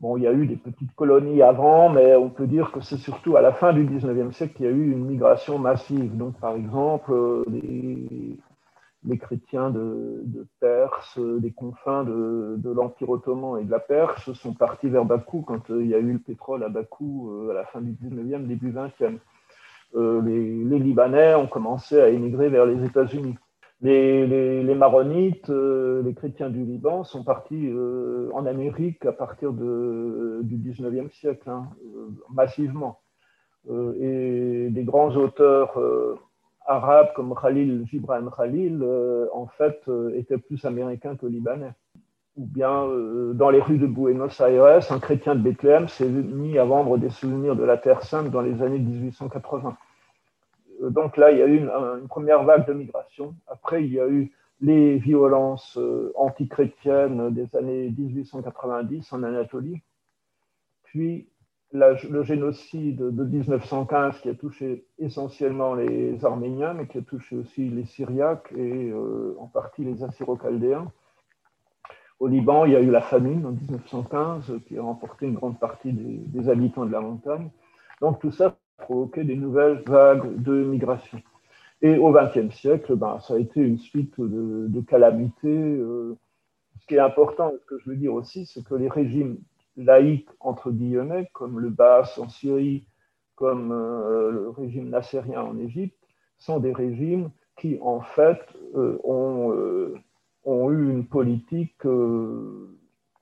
Bon, 0.00 0.16
il 0.16 0.22
y 0.22 0.26
a 0.26 0.32
eu 0.32 0.46
des 0.46 0.56
petites 0.56 0.94
colonies 0.94 1.42
avant, 1.42 1.90
mais 1.90 2.16
on 2.16 2.30
peut 2.30 2.46
dire 2.46 2.72
que 2.72 2.80
c'est 2.80 2.96
surtout 2.96 3.36
à 3.36 3.42
la 3.42 3.52
fin 3.52 3.74
du 3.74 3.84
19e 3.84 4.32
siècle 4.32 4.54
qu'il 4.54 4.64
y 4.64 4.68
a 4.68 4.72
eu 4.72 4.92
une 4.92 5.04
migration 5.04 5.58
massive. 5.58 6.16
Donc, 6.16 6.40
par 6.40 6.54
exemple, 6.56 7.12
euh, 7.12 7.44
les, 9.04 9.18
chrétiens 9.18 9.68
de, 9.68 10.24
Perse, 10.58 11.18
des 11.18 11.52
confins 11.52 12.04
de, 12.04 12.72
l'Empire 12.74 13.10
ottoman 13.10 13.60
et 13.60 13.64
de 13.64 13.70
la 13.70 13.78
Perse 13.78 14.32
sont 14.32 14.54
partis 14.54 14.88
vers 14.88 15.04
Bakou 15.04 15.42
quand 15.42 15.70
euh, 15.70 15.82
il 15.82 15.90
y 15.90 15.94
a 15.94 15.98
eu 15.98 16.14
le 16.14 16.18
pétrole 16.18 16.64
à 16.64 16.70
Bakou 16.70 17.30
euh, 17.30 17.50
à 17.50 17.54
la 17.54 17.66
fin 17.66 17.82
du 17.82 17.92
19e, 17.92 18.46
début 18.46 18.72
20e. 18.72 19.18
les 20.24 20.78
Libanais 20.78 21.34
ont 21.34 21.46
commencé 21.46 22.00
à 22.00 22.08
émigrer 22.08 22.48
vers 22.48 22.64
les 22.64 22.82
États-Unis. 22.86 23.36
Les, 23.82 24.74
maronites, 24.74 25.48
euh, 25.48 26.02
les 26.02 26.12
chrétiens 26.12 26.50
du 26.50 26.64
Liban, 26.64 27.02
sont 27.02 27.24
partis 27.24 27.68
euh, 27.68 28.28
en 28.34 28.44
Amérique 28.44 29.06
à 29.06 29.12
partir 29.12 29.52
du 29.52 29.62
19e 29.62 31.10
siècle, 31.10 31.48
hein, 31.48 31.68
euh, 31.96 32.08
massivement. 32.30 33.00
et 33.68 34.68
des 34.70 34.84
grands 34.84 35.14
auteurs 35.16 35.78
arabes 36.66 37.12
comme 37.14 37.34
Khalil 37.40 37.84
Gibran 37.86 38.30
Khalil, 38.36 38.82
en 39.34 39.46
fait, 39.46 39.82
étaient 40.14 40.38
plus 40.38 40.64
américains 40.64 41.16
que 41.16 41.26
libanais. 41.26 41.72
Ou 42.36 42.46
bien, 42.46 42.88
dans 43.34 43.50
les 43.50 43.60
rues 43.60 43.76
de 43.78 43.86
Buenos 43.86 44.40
Aires, 44.40 44.90
un 44.92 44.98
chrétien 44.98 45.34
de 45.34 45.42
Bethléem 45.42 45.88
s'est 45.88 46.08
mis 46.08 46.58
à 46.58 46.64
vendre 46.64 46.96
des 46.96 47.10
souvenirs 47.10 47.54
de 47.54 47.64
la 47.64 47.76
Terre 47.76 48.02
Sainte 48.02 48.30
dans 48.30 48.40
les 48.40 48.62
années 48.62 48.78
1880 48.78 49.76
donc 50.88 51.16
là, 51.16 51.30
il 51.30 51.38
y 51.38 51.42
a 51.42 51.46
eu 51.46 51.58
une, 51.58 52.08
première 52.08 52.44
vague 52.44 52.66
de 52.66 52.72
migration. 52.72 53.34
Après, 53.46 53.84
il 53.84 53.92
y 53.92 54.00
a 54.00 54.08
eu 54.08 54.32
les 54.62 54.96
violences 54.96 55.76
euh, 55.78 56.12
antichrétiennes 56.16 57.32
des 57.32 57.54
années 57.56 57.92
1890 57.96 59.12
en 59.12 59.22
Anatolie, 59.22 59.80
puis 60.84 61.28
le 61.72 62.22
génocide 62.24 62.96
de 62.96 63.24
1915 63.24 64.20
qui 64.20 64.28
a 64.28 64.34
touché 64.34 64.84
essentiellement 64.98 65.74
les 65.74 66.24
Arméniens, 66.24 66.74
mais 66.74 66.86
qui 66.86 66.98
a 66.98 67.02
touché 67.02 67.36
aussi 67.36 67.68
les 67.68 67.84
Syriaques 67.84 68.52
et 68.56 68.90
euh, 68.90 69.36
en 69.38 69.46
partie 69.46 69.84
les 69.84 70.02
Assyro-Chaldéens. 70.02 70.90
Au 72.18 72.26
Liban, 72.26 72.64
il 72.66 72.72
y 72.72 72.76
a 72.76 72.80
eu 72.80 72.90
la 72.90 73.00
famine 73.00 73.46
en 73.46 73.52
1915 73.52 74.60
qui 74.66 74.76
a 74.76 74.82
remporté 74.82 75.26
une 75.26 75.34
grande 75.34 75.58
partie 75.58 75.92
des 75.92 76.48
habitants 76.48 76.84
de 76.84 76.92
la 76.92 77.00
montagne. 77.00 77.50
Donc 78.00 78.18
tout 78.18 78.32
ça 78.32 78.56
provoqué 78.80 79.24
des 79.24 79.36
nouvelles 79.36 79.82
vagues 79.86 80.42
de 80.42 80.64
migration. 80.64 81.20
Et 81.82 81.96
au 81.96 82.12
XXe 82.12 82.54
siècle, 82.54 82.94
ben, 82.94 83.18
ça 83.20 83.34
a 83.34 83.38
été 83.38 83.60
une 83.60 83.78
suite 83.78 84.20
de, 84.20 84.80
calamités. 84.82 85.48
Euh. 85.48 86.16
ce 86.80 86.86
qui 86.86 86.94
est 86.96 87.00
important, 87.00 87.52
ce 87.58 87.66
que 87.66 87.78
je 87.78 87.90
veux 87.90 87.96
dire 87.96 88.12
aussi, 88.12 88.46
c'est 88.46 88.64
que 88.64 88.74
les 88.74 88.88
régimes 88.88 89.38
laïcs, 89.76 90.28
entre 90.40 90.70
guillemets, 90.70 91.28
comme 91.32 91.58
le 91.58 91.70
Baas 91.70 92.18
en 92.18 92.28
Syrie, 92.28 92.86
comme 93.34 93.72
euh, 93.72 94.30
le 94.30 94.50
régime 94.50 94.90
nassérien 94.90 95.42
en 95.42 95.58
Égypte, 95.58 95.96
sont 96.38 96.60
des 96.60 96.72
régimes 96.72 97.30
qui, 97.56 97.78
en 97.80 98.00
fait, 98.00 98.40
euh, 98.74 98.98
ont, 99.04 100.70
eu 100.70 100.90
une 100.90 101.06
politique 101.06 101.84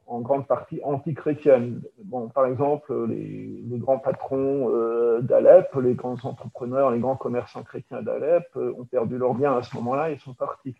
en 0.08 0.20
grande 0.20 0.46
partie 0.46 0.80
anti-chrétiennes. 0.82 1.82
Bon, 2.04 2.28
par 2.28 2.46
exemple, 2.46 2.92
les, 3.08 3.62
grands 3.78 3.98
patrons 3.98 4.70
euh, 4.70 5.20
d'Alep, 5.20 5.74
les 5.82 5.94
grands 5.94 6.16
entrepreneurs, 6.24 6.90
les 6.90 6.98
grands 6.98 7.16
commerçants 7.16 7.62
chrétiens 7.62 8.02
d'Alep 8.02 8.44
euh, 8.56 8.74
ont 8.78 8.84
perdu 8.84 9.18
leurs 9.18 9.34
biens 9.34 9.56
à 9.56 9.62
ce 9.62 9.76
moment-là 9.76 10.10
et 10.10 10.18
sont 10.18 10.34
partis. 10.34 10.74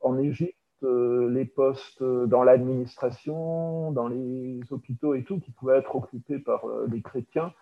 En 0.00 0.18
Égypte, 0.18 0.56
euh, 0.82 1.30
les 1.30 1.44
postes 1.44 2.02
dans 2.02 2.42
l'administration, 2.42 3.92
dans 3.92 4.08
les 4.08 4.60
hôpitaux 4.70 5.14
et 5.14 5.22
tout, 5.22 5.38
qui 5.38 5.52
pouvaient 5.52 5.78
être 5.78 5.94
occupés 5.94 6.40
par 6.40 6.64
des 6.88 7.00
chrétiens, 7.00 7.52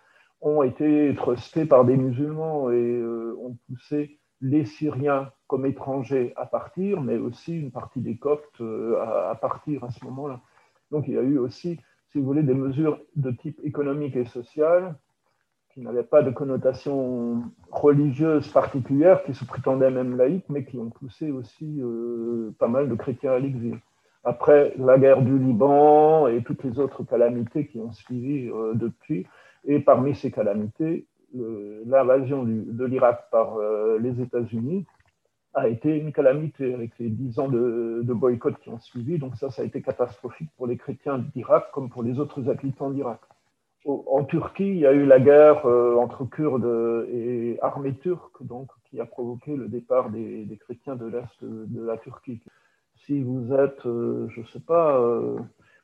ont 0.41 0.63
été 0.63 1.13
trustés 1.15 1.65
par 1.65 1.85
des 1.85 1.97
musulmans 1.97 2.69
et 2.71 3.03
ont 3.39 3.57
poussé 3.67 4.19
les 4.41 4.65
Syriens 4.65 5.31
comme 5.47 5.65
étrangers 5.65 6.33
à 6.35 6.45
partir, 6.45 7.01
mais 7.01 7.17
aussi 7.17 7.59
une 7.59 7.71
partie 7.71 8.01
des 8.01 8.17
Coptes 8.17 8.61
à 8.61 9.35
partir 9.35 9.83
à 9.83 9.89
ce 9.89 10.03
moment-là. 10.05 10.41
Donc 10.91 11.07
il 11.07 11.13
y 11.13 11.17
a 11.17 11.21
eu 11.21 11.37
aussi, 11.37 11.79
si 12.11 12.17
vous 12.17 12.25
voulez, 12.25 12.43
des 12.43 12.53
mesures 12.53 12.99
de 13.15 13.31
type 13.31 13.59
économique 13.63 14.15
et 14.15 14.25
social 14.25 14.95
qui 15.73 15.81
n'avaient 15.81 16.03
pas 16.03 16.23
de 16.23 16.31
connotation 16.31 17.43
religieuse 17.69 18.47
particulière, 18.47 19.23
qui 19.23 19.35
se 19.35 19.45
prétendaient 19.45 19.91
même 19.91 20.17
laïques, 20.17 20.49
mais 20.49 20.65
qui 20.65 20.79
ont 20.79 20.89
poussé 20.89 21.29
aussi 21.29 21.79
euh, 21.81 22.51
pas 22.57 22.67
mal 22.67 22.89
de 22.89 22.95
chrétiens 22.95 23.33
à 23.33 23.39
l'exil. 23.39 23.77
Après 24.23 24.73
la 24.77 24.97
guerre 24.97 25.21
du 25.21 25.37
Liban 25.37 26.27
et 26.27 26.41
toutes 26.43 26.63
les 26.63 26.79
autres 26.79 27.03
calamités 27.03 27.67
qui 27.67 27.79
ont 27.79 27.91
suivi 27.91 28.49
euh, 28.49 28.73
depuis, 28.73 29.27
et 29.65 29.79
parmi 29.79 30.15
ces 30.15 30.31
calamités, 30.31 31.05
l'invasion 31.85 32.43
de 32.43 32.85
l'Irak 32.85 33.25
par 33.31 33.57
euh, 33.57 33.99
les 33.99 34.21
États-Unis, 34.21 34.85
a 35.53 35.67
été 35.67 35.97
une 35.97 36.13
calamité 36.13 36.73
avec 36.73 36.91
les 36.99 37.09
dix 37.09 37.39
ans 37.39 37.47
de, 37.47 38.03
boycott 38.13 38.57
qui 38.59 38.69
ont 38.69 38.79
suivi. 38.79 39.17
Donc 39.17 39.35
ça, 39.35 39.49
ça 39.49 39.61
a 39.61 39.65
été 39.65 39.81
catastrophique 39.81 40.49
pour 40.55 40.67
les 40.67 40.77
chrétiens 40.77 41.17
d'Irak 41.17 41.71
comme 41.73 41.89
pour 41.89 42.03
les 42.03 42.19
autres 42.19 42.49
habitants 42.49 42.91
d'Irak. 42.91 43.21
En 43.85 44.25
Turquie, 44.25 44.67
il 44.67 44.79
y 44.79 44.85
a 44.85 44.91
eu 44.91 45.05
la 45.05 45.19
guerre 45.19 45.65
euh, 45.65 45.95
entre 45.95 46.25
Kurdes 46.25 47.07
et 47.09 47.57
armée 47.61 47.95
turque, 47.95 48.43
donc, 48.43 48.69
qui 48.83 48.99
a 48.99 49.05
provoqué 49.05 49.55
le 49.55 49.69
départ 49.69 50.09
des, 50.09 50.59
chrétiens 50.59 50.97
de 50.97 51.05
l'Est 51.05 51.41
de, 51.41 51.85
la 51.85 51.97
Turquie. 51.97 52.41
Si 53.05 53.21
vous 53.21 53.53
êtes, 53.53 53.85
euh, 53.85 54.27
je 54.29 54.41
ne 54.41 54.45
sais 54.47 54.59
pas, 54.59 54.99
euh, 54.99 55.39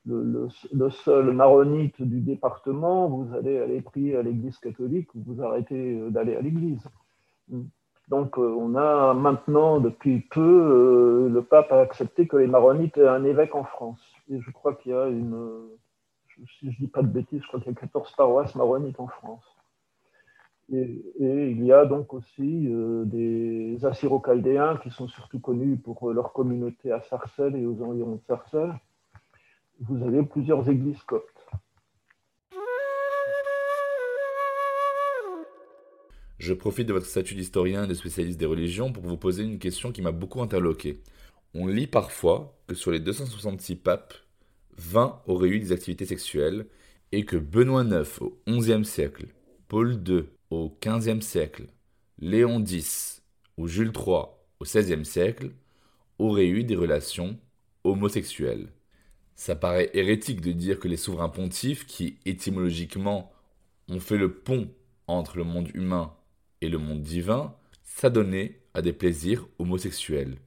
le, 0.05 0.50
le, 0.74 0.89
seul 0.89 1.32
maronite 1.32 2.01
du 2.01 2.20
département, 2.20 3.08
vous 3.08 3.34
allez 3.36 3.58
aller 3.58 3.79
prier 3.82 4.17
à 4.17 4.22
l'église 4.22 4.58
catholique 4.58 5.15
ou 5.15 5.24
vous 5.25 5.41
arrêtez 5.41 5.98
d'aller 6.10 6.36
à 6.36 6.41
l'église. 6.41 6.84
Donc 8.10 8.38
euh, 8.38 8.55
on 8.57 8.75
a 8.75 9.13
maintenant, 9.13 9.79
depuis 9.79 10.19
peu, 10.19 10.41
euh, 10.41 11.29
le 11.29 11.41
pape 11.41 11.72
a 11.72 11.79
accepté 11.79 12.27
que 12.27 12.38
les 12.38 12.48
maronites 12.48 12.98
aient 12.98 13.07
un 13.07 13.24
évêque 13.24 13.55
en 13.55 13.63
France. 13.63 14.01
Et 14.29 14.41
je 14.41 14.51
crois 14.51 14.75
qu'il 14.75 14.91
y 14.91 14.95
a 14.95 15.07
une, 15.07 15.69
si 16.60 16.72
je 16.72 16.75
ne 16.81 16.86
dis 16.86 16.88
pas 16.88 17.01
de 17.01 17.07
bêtises, 17.07 17.41
je 17.41 17.48
crois 17.48 17.60
qu'il 17.60 17.72
y 17.72 17.75
a 17.75 17.79
14 17.79 18.12
paroisses 18.12 18.55
maronites 18.55 19.00
en 19.00 19.07
France. 19.07 19.43
Et, 20.72 21.03
il 21.19 21.63
y 21.65 21.74
a 21.74 21.86
donc 21.86 22.13
aussi 22.13 22.67
euh, 22.67 23.03
des 23.05 23.86
Assyro-Chaldéens 23.86 24.77
qui 24.77 24.89
sont 24.89 25.07
surtout 25.07 25.39
connus 25.39 25.77
pour 25.77 26.12
leur 26.12 26.33
communauté 26.33 26.91
à 26.91 27.01
Sarcelles 27.01 27.55
et 27.55 27.65
aux 27.65 27.81
environs 27.83 28.15
de 28.15 28.24
Sarcelles. 28.27 28.74
Vous 29.81 30.01
avez 30.03 30.24
plusieurs 30.24 30.69
églises. 30.69 31.01
Je 36.43 36.53
profite 36.53 36.89
de 36.89 36.93
votre 36.93 37.05
statut 37.05 37.35
d'historien 37.35 37.85
et 37.85 37.88
de 37.88 37.93
spécialiste 37.93 38.38
des 38.38 38.45
religions 38.45 38.91
pour 38.91 39.05
vous 39.05 39.15
poser 39.15 39.43
une 39.43 39.59
question 39.59 39.93
qui 39.93 40.01
m'a 40.01 40.12
beaucoup 40.12 40.41
interloqué. 40.41 41.00
On 41.53 41.67
lit 41.67 41.88
parfois 41.88 42.59
que 42.67 42.75
sur 42.75 42.91
les 42.91 43.00
266 43.00 43.77
papes, 43.77 44.13
20 44.75 45.21
auraient 45.25 45.47
eu 45.47 45.59
des 45.62 45.71
activités 45.71 46.05
sexuelles 46.05 46.65
et 47.13 47.23
que 47.23 47.38
Benoît 47.38 47.85
IX 47.85 48.19
au 48.19 48.38
XIe 48.45 48.83
siècle, 48.83 49.27
Paul 49.69 49.97
II 50.05 50.25
au 50.50 50.77
XVe 50.85 51.21
siècle, 51.21 51.67
Léon 52.19 52.62
X 52.62 53.23
ou 53.55 53.69
Jules 53.69 53.93
III 53.95 54.25
au 54.59 54.65
XVIe 54.65 55.05
siècle 55.05 55.51
auraient 56.20 56.50
eu 56.50 56.65
des 56.65 56.75
relations 56.75 57.39
homosexuelles. 57.85 58.68
Ça 59.35 59.55
paraît 59.55 59.91
hérétique 59.94 60.41
de 60.41 60.51
dire 60.51 60.81
que 60.81 60.89
les 60.89 60.98
souverains 60.98 61.29
pontifes, 61.29 61.85
qui 61.85 62.18
étymologiquement 62.25 63.31
ont 63.87 64.01
fait 64.01 64.18
le 64.18 64.33
pont 64.33 64.68
entre 65.07 65.37
le 65.37 65.46
monde 65.46 65.70
humain 65.74 66.13
et 66.63 66.69
le 66.69 66.77
monde 66.77 67.01
divin 67.01 67.53
s'adonner 67.83 68.61
à 68.73 68.81
des 68.81 68.93
plaisirs 68.93 69.45
homosexuels. 69.59 70.37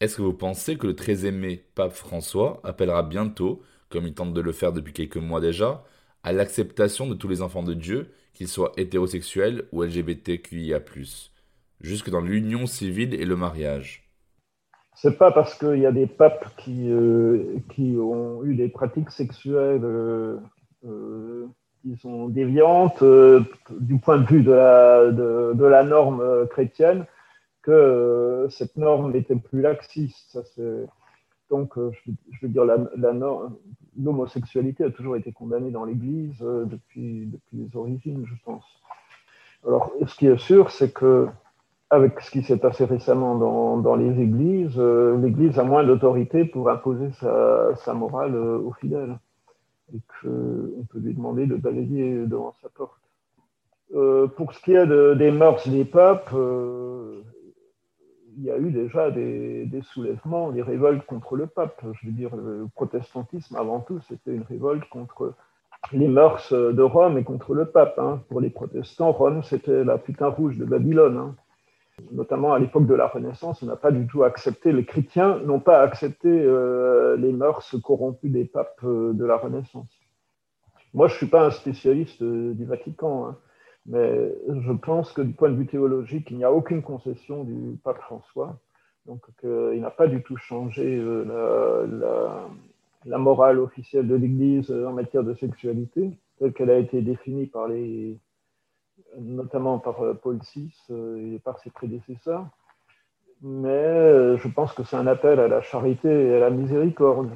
Est-ce 0.00 0.16
que 0.16 0.22
vous 0.22 0.32
pensez 0.32 0.76
que 0.76 0.86
le 0.86 0.96
très 0.96 1.26
aimé 1.26 1.62
pape 1.74 1.92
François 1.92 2.60
appellera 2.64 3.02
bientôt, 3.02 3.62
comme 3.90 4.06
il 4.06 4.14
tente 4.14 4.32
de 4.32 4.40
le 4.40 4.52
faire 4.52 4.72
depuis 4.72 4.94
quelques 4.94 5.18
mois 5.18 5.40
déjà, 5.40 5.84
à 6.22 6.32
l'acceptation 6.32 7.06
de 7.06 7.14
tous 7.14 7.28
les 7.28 7.42
enfants 7.42 7.62
de 7.62 7.74
Dieu, 7.74 8.10
qu'ils 8.32 8.48
soient 8.48 8.72
hétérosexuels 8.78 9.66
ou 9.72 9.82
LGBTQIA+, 9.82 10.80
jusque 11.80 12.08
dans 12.08 12.22
l'union 12.22 12.66
civile 12.66 13.12
et 13.14 13.26
le 13.26 13.36
mariage? 13.36 14.10
C'est 14.94 15.18
pas 15.18 15.30
parce 15.30 15.58
qu'il 15.58 15.78
y 15.78 15.86
a 15.86 15.92
des 15.92 16.06
papes 16.06 16.56
qui, 16.56 16.90
euh, 16.90 17.60
ont 17.78 18.44
eu 18.44 18.54
des 18.54 18.68
pratiques 18.68 19.10
sexuelles 19.10 19.84
euh, 19.84 20.38
euh, 20.84 21.46
qui 21.90 22.00
sont 22.00 22.28
déviantes 22.28 23.02
euh, 23.02 23.40
du 23.80 23.98
point 23.98 24.18
de 24.18 24.26
vue 24.26 24.42
de 24.42 24.52
la, 24.52 25.10
de, 25.10 25.64
la 25.64 25.82
norme 25.82 26.20
euh, 26.20 26.46
chrétienne, 26.46 27.04
que 27.62 27.70
euh, 27.70 28.48
cette 28.48 28.76
norme 28.76 29.14
était 29.16 29.36
plus 29.36 29.60
laxiste. 29.60 30.38
donc, 31.50 31.72
je, 31.76 32.12
veux 32.42 32.48
dire, 32.48 32.64
la, 32.64 32.78
l'homosexualité 33.98 34.84
a 34.84 34.90
toujours 34.90 35.16
été 35.16 35.32
condamnée 35.32 35.70
dans 35.70 35.84
l'Église 35.84 36.38
depuis, 36.38 37.26
depuis 37.26 37.56
les 37.56 37.76
origines, 37.76 38.24
je 38.24 38.34
pense. 38.44 38.64
Alors, 39.66 39.92
ce 40.06 40.14
qui 40.14 40.26
est 40.26 40.38
sûr, 40.38 40.70
c'est 40.70 40.92
que 40.92 41.26
avec 41.90 42.20
ce 42.20 42.30
qui 42.30 42.42
s'est 42.44 42.56
passé 42.56 42.84
récemment 42.84 43.34
dans, 43.34 43.78
dans 43.78 43.96
les 43.96 44.20
églises, 44.20 44.78
l'Église 44.78 45.58
a 45.58 45.64
moins 45.64 45.82
d'autorité 45.82 46.44
pour 46.44 46.70
imposer 46.70 47.10
sa, 47.20 47.74
sa 47.74 47.94
morale 47.94 48.36
aux 48.36 48.72
fidèles 48.74 49.18
et 49.94 50.00
qu'on 50.20 50.84
peut 50.90 50.98
lui 50.98 51.14
demander 51.14 51.46
de 51.46 51.56
balayer 51.56 52.26
devant 52.26 52.54
sa 52.62 52.68
porte. 52.68 53.00
Euh, 53.94 54.28
pour 54.28 54.52
ce 54.52 54.60
qui 54.60 54.72
est 54.72 54.86
des 54.86 55.30
mœurs 55.30 55.68
des 55.68 55.84
papes, 55.84 56.30
euh, 56.32 57.22
il 58.36 58.44
y 58.44 58.50
a 58.50 58.58
eu 58.58 58.70
déjà 58.70 59.10
des, 59.10 59.68
soulèvements, 59.92 60.52
des 60.52 60.62
révoltes 60.62 61.04
contre 61.06 61.36
le 61.36 61.46
pape. 61.46 61.84
Je 62.00 62.06
veux 62.06 62.12
dire, 62.12 62.34
le 62.36 62.68
protestantisme, 62.74 63.56
avant 63.56 63.80
tout, 63.80 64.00
c'était 64.08 64.34
une 64.34 64.42
révolte 64.42 64.88
contre 64.88 65.34
les 65.92 66.08
mœurs 66.08 66.52
de 66.52 66.82
Rome 66.82 67.18
et 67.18 67.24
contre 67.24 67.54
le 67.54 67.66
pape. 67.66 67.98
Hein. 67.98 68.22
Pour 68.28 68.40
les 68.40 68.50
protestants, 68.50 69.12
Rome, 69.12 69.42
c'était 69.42 69.84
la 69.84 69.98
putain 69.98 70.28
rouge 70.28 70.56
de 70.56 70.64
Babylone. 70.64 71.16
Hein 71.16 71.34
notamment 72.12 72.52
à 72.52 72.58
l'époque 72.58 72.86
de 72.86 72.94
la 72.94 73.06
Renaissance, 73.06 73.62
on 73.62 73.66
n'a 73.66 73.76
pas 73.76 73.90
du 73.90 74.06
tout 74.06 74.24
accepté, 74.24 74.72
les 74.72 74.84
chrétiens 74.84 75.38
n'ont 75.40 75.60
pas 75.60 75.82
accepté 75.82 76.28
euh, 76.28 77.16
les 77.16 77.32
mœurs 77.32 77.76
corrompues 77.82 78.28
des 78.28 78.44
papes 78.44 78.80
euh, 78.84 79.12
de 79.12 79.24
la 79.24 79.36
Renaissance. 79.36 79.88
Moi, 80.94 81.08
je 81.08 81.14
ne 81.14 81.18
suis 81.18 81.26
pas 81.26 81.46
un 81.46 81.50
spécialiste 81.50 82.22
euh, 82.22 82.52
du 82.54 82.64
Vatican, 82.64 83.26
hein, 83.26 83.38
mais 83.86 84.34
je 84.48 84.72
pense 84.72 85.12
que 85.12 85.22
du 85.22 85.32
point 85.32 85.50
de 85.50 85.56
vue 85.56 85.66
théologique, 85.66 86.30
il 86.30 86.36
n'y 86.36 86.44
a 86.44 86.52
aucune 86.52 86.82
concession 86.82 87.44
du 87.44 87.78
pape 87.82 88.00
François. 88.00 88.58
Donc, 89.06 89.22
il 89.42 89.80
n'a 89.80 89.90
pas 89.90 90.06
du 90.06 90.22
tout 90.22 90.36
changé 90.36 91.02
la, 91.02 92.46
la, 93.06 93.18
morale 93.18 93.58
officielle 93.58 94.06
de 94.06 94.14
l'Église 94.14 94.70
en 94.70 94.92
matière 94.92 95.24
de 95.24 95.32
sexualité, 95.32 96.10
telle 96.38 96.52
qu'elle 96.52 96.70
a 96.70 96.76
été 96.76 97.00
définie 97.00 97.46
par 97.46 97.66
les, 97.66 98.18
notamment 99.18 99.78
par 99.78 100.02
euh, 100.02 100.14
Paul 100.14 100.38
VI 100.54 100.72
euh, 100.90 101.34
et 101.34 101.38
par 101.38 101.58
ses 101.58 101.70
prédécesseurs. 101.70 102.46
Mais 103.42 103.68
euh, 103.68 104.36
je 104.36 104.48
pense 104.48 104.72
que 104.74 104.84
c'est 104.84 104.96
un 104.96 105.06
appel 105.06 105.40
à 105.40 105.48
la 105.48 105.62
charité 105.62 106.08
et 106.08 106.34
à 106.34 106.40
la 106.40 106.50
miséricorde. 106.50 107.30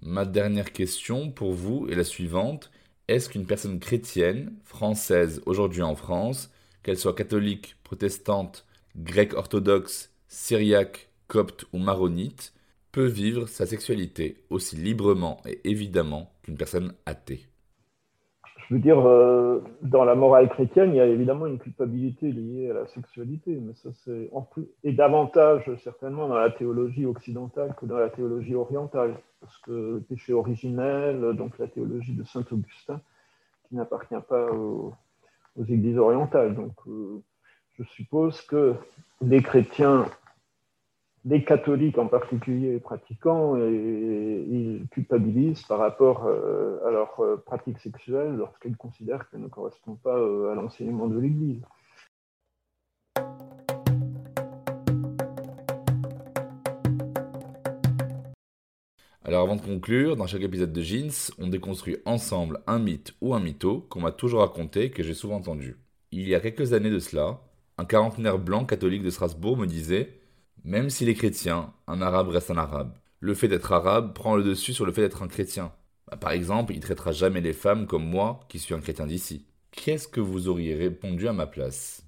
Ma 0.00 0.24
dernière 0.24 0.72
question 0.72 1.30
pour 1.30 1.52
vous 1.52 1.86
est 1.88 1.94
la 1.94 2.04
suivante. 2.04 2.70
Est-ce 3.08 3.28
qu'une 3.28 3.46
personne 3.46 3.78
chrétienne, 3.78 4.52
française, 4.64 5.42
aujourd'hui 5.46 5.82
en 5.82 5.94
France, 5.94 6.50
qu'elle 6.82 6.98
soit 6.98 7.14
catholique, 7.14 7.76
protestante, 7.84 8.66
grecque 8.96 9.34
orthodoxe, 9.34 10.12
syriaque, 10.28 11.08
copte 11.28 11.66
ou 11.72 11.78
maronite, 11.78 12.52
peut 12.92 13.06
vivre 13.06 13.48
sa 13.48 13.64
sexualité 13.66 14.44
aussi 14.50 14.76
librement 14.76 15.38
et 15.46 15.60
évidemment 15.64 16.30
qu'une 16.42 16.56
personne 16.58 16.92
athée 17.06 17.48
Je 18.68 18.74
veux 18.74 18.80
dire, 18.80 19.00
euh, 19.00 19.64
dans 19.80 20.04
la 20.04 20.14
morale 20.14 20.50
chrétienne, 20.50 20.90
il 20.90 20.96
y 20.96 21.00
a 21.00 21.06
évidemment 21.06 21.46
une 21.46 21.58
culpabilité 21.58 22.30
liée 22.30 22.70
à 22.70 22.74
la 22.74 22.86
sexualité, 22.86 23.58
mais 23.60 23.72
ça 23.74 23.88
c'est 24.04 24.28
en 24.32 24.42
plus 24.42 24.66
et 24.84 24.92
davantage 24.92 25.70
certainement 25.82 26.28
dans 26.28 26.36
la 26.36 26.50
théologie 26.50 27.06
occidentale 27.06 27.74
que 27.80 27.86
dans 27.86 27.98
la 27.98 28.10
théologie 28.10 28.54
orientale, 28.54 29.16
parce 29.40 29.56
que 29.58 29.72
le 29.72 30.00
péché 30.00 30.34
originel, 30.34 31.34
donc 31.34 31.58
la 31.58 31.68
théologie 31.68 32.12
de 32.14 32.24
saint 32.24 32.44
Augustin, 32.52 33.00
qui 33.68 33.76
n'appartient 33.76 34.14
pas 34.28 34.52
aux, 34.52 34.94
églises 35.68 35.98
orientales. 35.98 36.54
Donc, 36.54 36.74
euh, 36.86 37.22
je 37.78 37.84
suppose 37.84 38.40
que 38.42 38.74
les 39.22 39.42
chrétiens 39.42 40.06
des 41.24 41.44
catholiques 41.44 41.98
en 41.98 42.08
particulier 42.08 42.80
pratiquants 42.80 43.56
ils 43.56 44.86
culpabilisent 44.90 45.62
par 45.62 45.78
rapport 45.78 46.26
à 46.26 46.90
leur 46.90 47.42
pratique 47.44 47.78
sexuelle 47.78 48.34
lorsqu'ils 48.36 48.76
considèrent 48.76 49.28
qu'elle 49.30 49.40
ne 49.40 49.48
correspond 49.48 49.94
pas 49.94 50.16
à 50.16 50.54
l'enseignement 50.54 51.06
de 51.06 51.18
l'Église. 51.18 51.62
Alors 59.24 59.44
avant 59.44 59.54
de 59.54 59.62
conclure, 59.62 60.16
dans 60.16 60.26
chaque 60.26 60.42
épisode 60.42 60.72
de 60.72 60.82
Jeans, 60.82 61.32
on 61.38 61.46
déconstruit 61.46 61.98
ensemble 62.04 62.58
un 62.66 62.80
mythe 62.80 63.14
ou 63.20 63.34
un 63.34 63.40
mytho 63.40 63.86
qu'on 63.88 64.00
m'a 64.00 64.10
toujours 64.10 64.40
raconté 64.40 64.86
et 64.86 64.90
que 64.90 65.04
j'ai 65.04 65.14
souvent 65.14 65.36
entendu. 65.36 65.76
Il 66.10 66.28
y 66.28 66.34
a 66.34 66.40
quelques 66.40 66.72
années 66.72 66.90
de 66.90 66.98
cela, 66.98 67.38
un 67.78 67.84
quarantenaire 67.84 68.38
blanc 68.38 68.64
catholique 68.64 69.04
de 69.04 69.10
Strasbourg 69.10 69.56
me 69.56 69.66
disait 69.66 70.18
Même 70.64 70.90
s'il 70.90 71.08
est 71.08 71.14
chrétien, 71.14 71.72
un 71.86 72.00
arabe 72.02 72.28
reste 72.28 72.50
un 72.50 72.56
arabe. 72.56 72.92
Le 73.20 73.34
fait 73.34 73.48
d'être 73.48 73.72
arabe 73.72 74.14
prend 74.14 74.36
le 74.36 74.42
dessus 74.42 74.72
sur 74.72 74.86
le 74.86 74.92
fait 74.92 75.02
d'être 75.02 75.22
un 75.22 75.28
chrétien. 75.28 75.72
Bah, 76.08 76.16
par 76.16 76.32
exemple, 76.32 76.72
il 76.72 76.80
traitera 76.80 77.12
jamais 77.12 77.40
les 77.40 77.52
femmes 77.52 77.86
comme 77.86 78.04
moi, 78.04 78.40
qui 78.48 78.58
suis 78.58 78.74
un 78.74 78.80
chrétien 78.80 79.06
d'ici. 79.06 79.46
Qu'est-ce 79.70 80.08
que 80.08 80.20
vous 80.20 80.48
auriez 80.48 80.74
répondu 80.74 81.28
à 81.28 81.32
ma 81.32 81.46
place? 81.46 82.06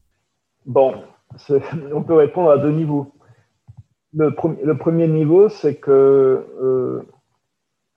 Bon, 0.66 1.02
on 1.92 2.02
peut 2.02 2.14
répondre 2.14 2.50
à 2.50 2.58
deux 2.58 2.72
niveaux 2.72 3.12
le, 4.16 4.76
premier 4.76 5.08
niveau, 5.08 5.48
c'est 5.48 5.76
que 5.76 5.90
euh, 5.90 7.02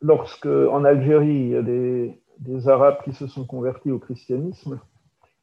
lorsque 0.02 0.48
en 0.48 0.84
Algérie, 0.84 1.28
il 1.28 1.50
y 1.50 1.56
a 1.56 1.62
des, 1.62 2.20
Arabes 2.68 2.98
qui 3.04 3.14
se 3.14 3.28
sont 3.28 3.46
convertis 3.46 3.92
au 3.92 4.00
christianisme, 4.00 4.80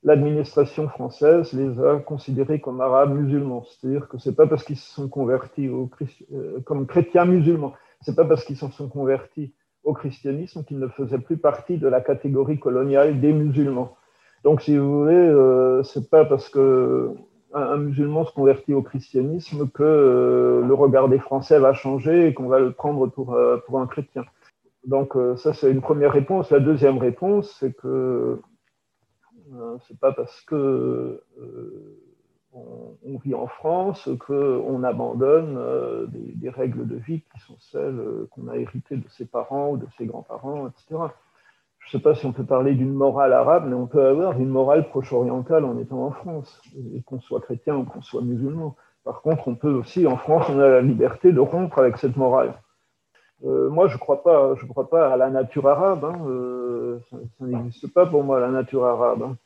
l'administration 0.05 0.88
française 0.88 1.53
les 1.55 1.81
a 1.83 1.99
considérés 1.99 2.61
comme 2.61 2.81
arabes 2.81 3.14
musulmans. 3.14 3.64
C'est-à-dire 3.64 4.09
que 4.09 4.19
c'est 4.19 4.37
pas 4.37 4.47
parce 4.47 4.62
qu'ils 4.62 4.77
se 4.77 4.95
sont 4.95 5.09
convertis 5.09 5.69
au 5.69 5.90
euh, 6.33 6.61
comme 6.64 6.87
chrétiens 6.87 7.25
musulmans, 7.25 7.73
c'est 8.03 8.14
pas 8.14 8.25
parce 8.25 8.45
qu'ils 8.45 8.57
se 8.57 8.69
sont 8.69 8.88
convertis 8.88 9.53
au 9.83 9.93
christianisme 9.93 10.64
qu'ils 10.64 10.79
ne 10.79 10.88
faisaient 10.88 11.19
plus 11.19 11.37
partie 11.37 11.79
de 11.79 11.88
la 11.88 12.01
catégorie 12.01 12.59
coloniale 12.59 13.21
des 13.21 13.33
musulmans. 13.33 13.97
Donc, 14.43 14.61
si 14.61 14.77
vous 14.77 15.01
voulez, 15.01 15.14
euh, 15.14 15.83
c'est 15.85 16.11
pas 16.11 16.25
parce 16.25 16.49
que 16.49 17.11
un, 17.55 17.77
musulman 17.77 18.25
se 18.25 18.33
convertit 18.33 18.75
au 18.75 18.83
christianisme 18.83 19.69
que 19.69 19.83
euh, 19.83 20.67
le 20.67 20.75
regard 20.75 21.09
des 21.09 21.19
Français 21.19 21.59
va 21.59 21.73
changer 21.73 22.29
et 22.29 22.35
qu'on 22.35 22.49
va 22.49 22.59
le 22.59 22.73
prendre 22.73 23.07
pour, 23.07 23.35
euh, 23.35 23.59
pour 23.67 23.81
un 23.81 23.87
chrétien. 23.87 24.25
Donc 24.87 25.17
ça, 25.38 25.55
c'est 25.55 25.71
une 25.71 25.81
première 25.81 26.12
réponse. 26.12 26.51
La 26.51 26.61
deuxième 26.61 26.99
réponse, 26.99 27.57
c'est 27.59 27.75
que 27.75 28.38
c'est 29.87 29.99
pas 29.99 30.12
parce 30.12 30.40
que 30.43 31.23
on, 32.53 33.19
vit 33.19 33.35
en 33.35 33.47
France 33.47 34.09
qu'on 34.21 34.83
abandonne 34.85 36.09
des, 36.09 36.33
des, 36.35 36.51
règles 36.51 36.87
de 36.87 36.97
vie 36.97 37.23
qui 37.23 37.40
sont 37.40 37.57
celles 37.59 38.01
qu'on 38.31 38.49
a 38.49 38.57
héritées 38.57 38.97
de 38.97 39.09
ses 39.09 39.25
parents 39.25 39.71
ou 39.71 39.77
de 39.77 39.87
ses 39.97 40.07
grands-parents, 40.07 40.69
etc 40.69 41.09
je 41.85 41.97
ne 41.97 42.01
sais 42.01 42.03
pas 42.03 42.14
si 42.14 42.25
on 42.25 42.33
peut 42.33 42.45
parler 42.45 42.75
d'une 42.75 42.95
morale 42.95 43.33
arabe, 43.33 43.67
mais 43.69 43.75
on 43.75 43.87
peut 43.87 44.05
avoir 44.05 44.40
une 44.40 44.49
morale 44.49 44.88
proche-orientale 44.88 45.64
en 45.64 45.79
étant 45.79 46.05
en 46.05 46.11
France, 46.12 46.62
qu'on 47.05 47.21
soit 47.21 47.40
chrétien 47.40 47.77
ou 47.77 47.85
qu'on 47.85 48.01
soit 48.01 48.23
musulman. 48.23 48.75
Par 49.05 49.21
contre, 49.21 49.49
on 49.49 49.55
peut 49.55 49.73
aussi, 49.73 50.07
en 50.07 50.17
France, 50.17 50.47
on 50.49 50.59
a 50.59 50.69
la 50.69 50.81
liberté 50.81 51.33
de 51.33 51.40
rompre 51.40 51.79
avec 51.79 51.99
cette 51.99 52.17
morale. 52.17 52.55
Euh, 53.45 53.69
moi, 53.69 53.87
je 53.88 53.95
ne 53.95 53.99
crois, 53.99 54.23
pas, 54.23 54.55
je 54.55 54.64
crois 54.64 54.88
pas 54.88 55.12
à 55.12 55.19
la 55.19 55.29
nature 55.29 55.69
arabe. 55.69 56.07
Hein. 56.07 56.27
Euh, 56.27 57.01
ça, 57.11 57.19
n'existe 57.40 57.93
pas 57.93 58.07
pour 58.07 58.25
moi, 58.25 58.40
la 58.40 58.51
nature 58.51 58.87
arabe. 58.87 59.23
Hein. 59.23 59.37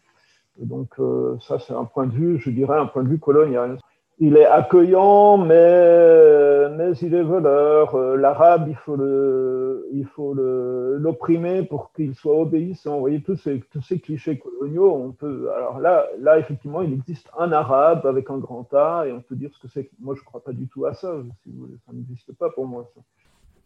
Donc, 0.58 0.90
euh, 0.98 1.36
ça, 1.40 1.58
c'est 1.58 1.72
un 1.72 1.84
point 1.84 2.06
de 2.06 2.12
vue, 2.12 2.38
je 2.38 2.50
dirais, 2.50 2.78
un 2.78 2.86
point 2.86 3.02
de 3.02 3.08
vue 3.08 3.18
colonial 3.18 3.78
il 4.20 4.36
est 4.36 4.46
accueillant, 4.46 5.38
mais, 5.38 6.68
mais 6.76 6.92
il 7.00 7.14
est 7.14 7.22
voleur. 7.22 7.94
Euh, 7.94 8.16
l'arabe, 8.16 8.66
il 8.68 8.74
faut 8.74 8.96
le, 8.96 9.88
il 9.92 10.06
faut 10.06 10.34
l'opprimer 10.34 11.62
pour 11.62 11.92
qu'il 11.92 12.14
soit 12.14 12.36
obéissant. 12.36 12.94
Vous 12.94 13.00
voyez, 13.00 13.22
tous 13.22 13.36
ces, 13.36 13.60
tous 13.70 13.82
ces 13.82 14.00
clichés 14.00 14.38
coloniaux, 14.38 14.92
on 14.92 15.12
peut. 15.12 15.48
Alors 15.56 15.78
là, 15.78 16.06
là, 16.18 16.38
effectivement, 16.38 16.82
il 16.82 16.92
existe 16.92 17.28
un 17.38 17.52
arabe 17.52 18.06
avec 18.06 18.28
un 18.30 18.38
grand 18.38 18.66
A, 18.74 19.04
et 19.06 19.12
on 19.12 19.20
peut 19.20 19.36
dire 19.36 19.50
ce 19.52 19.60
que 19.60 19.68
c'est. 19.72 19.88
Moi, 20.00 20.14
je 20.16 20.20
ne 20.20 20.24
crois 20.24 20.42
pas 20.42 20.52
du 20.52 20.66
tout 20.66 20.84
à 20.84 20.94
ça. 20.94 21.14
Si 21.44 21.50
vous 21.50 21.60
voulez. 21.60 21.78
Ça 21.86 21.92
n'existe 21.92 22.32
pas 22.32 22.50
pour 22.50 22.66
moi. 22.66 22.90
Ça. 22.94 23.00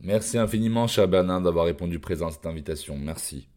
Merci 0.00 0.36
infiniment, 0.36 0.86
cher 0.86 1.08
Bernard, 1.08 1.40
d'avoir 1.40 1.64
répondu 1.64 1.98
présent 1.98 2.26
à 2.26 2.30
cette 2.30 2.46
invitation. 2.46 2.96
Merci. 2.98 3.48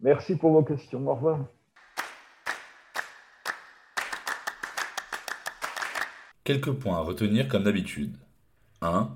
Merci 0.00 0.36
pour 0.36 0.52
vos 0.52 0.62
questions. 0.62 1.04
Au 1.08 1.14
revoir. 1.14 1.38
Quelques 6.44 6.72
points 6.72 6.98
à 6.98 7.00
retenir 7.00 7.48
comme 7.48 7.62
d'habitude. 7.62 8.18
1. 8.82 9.08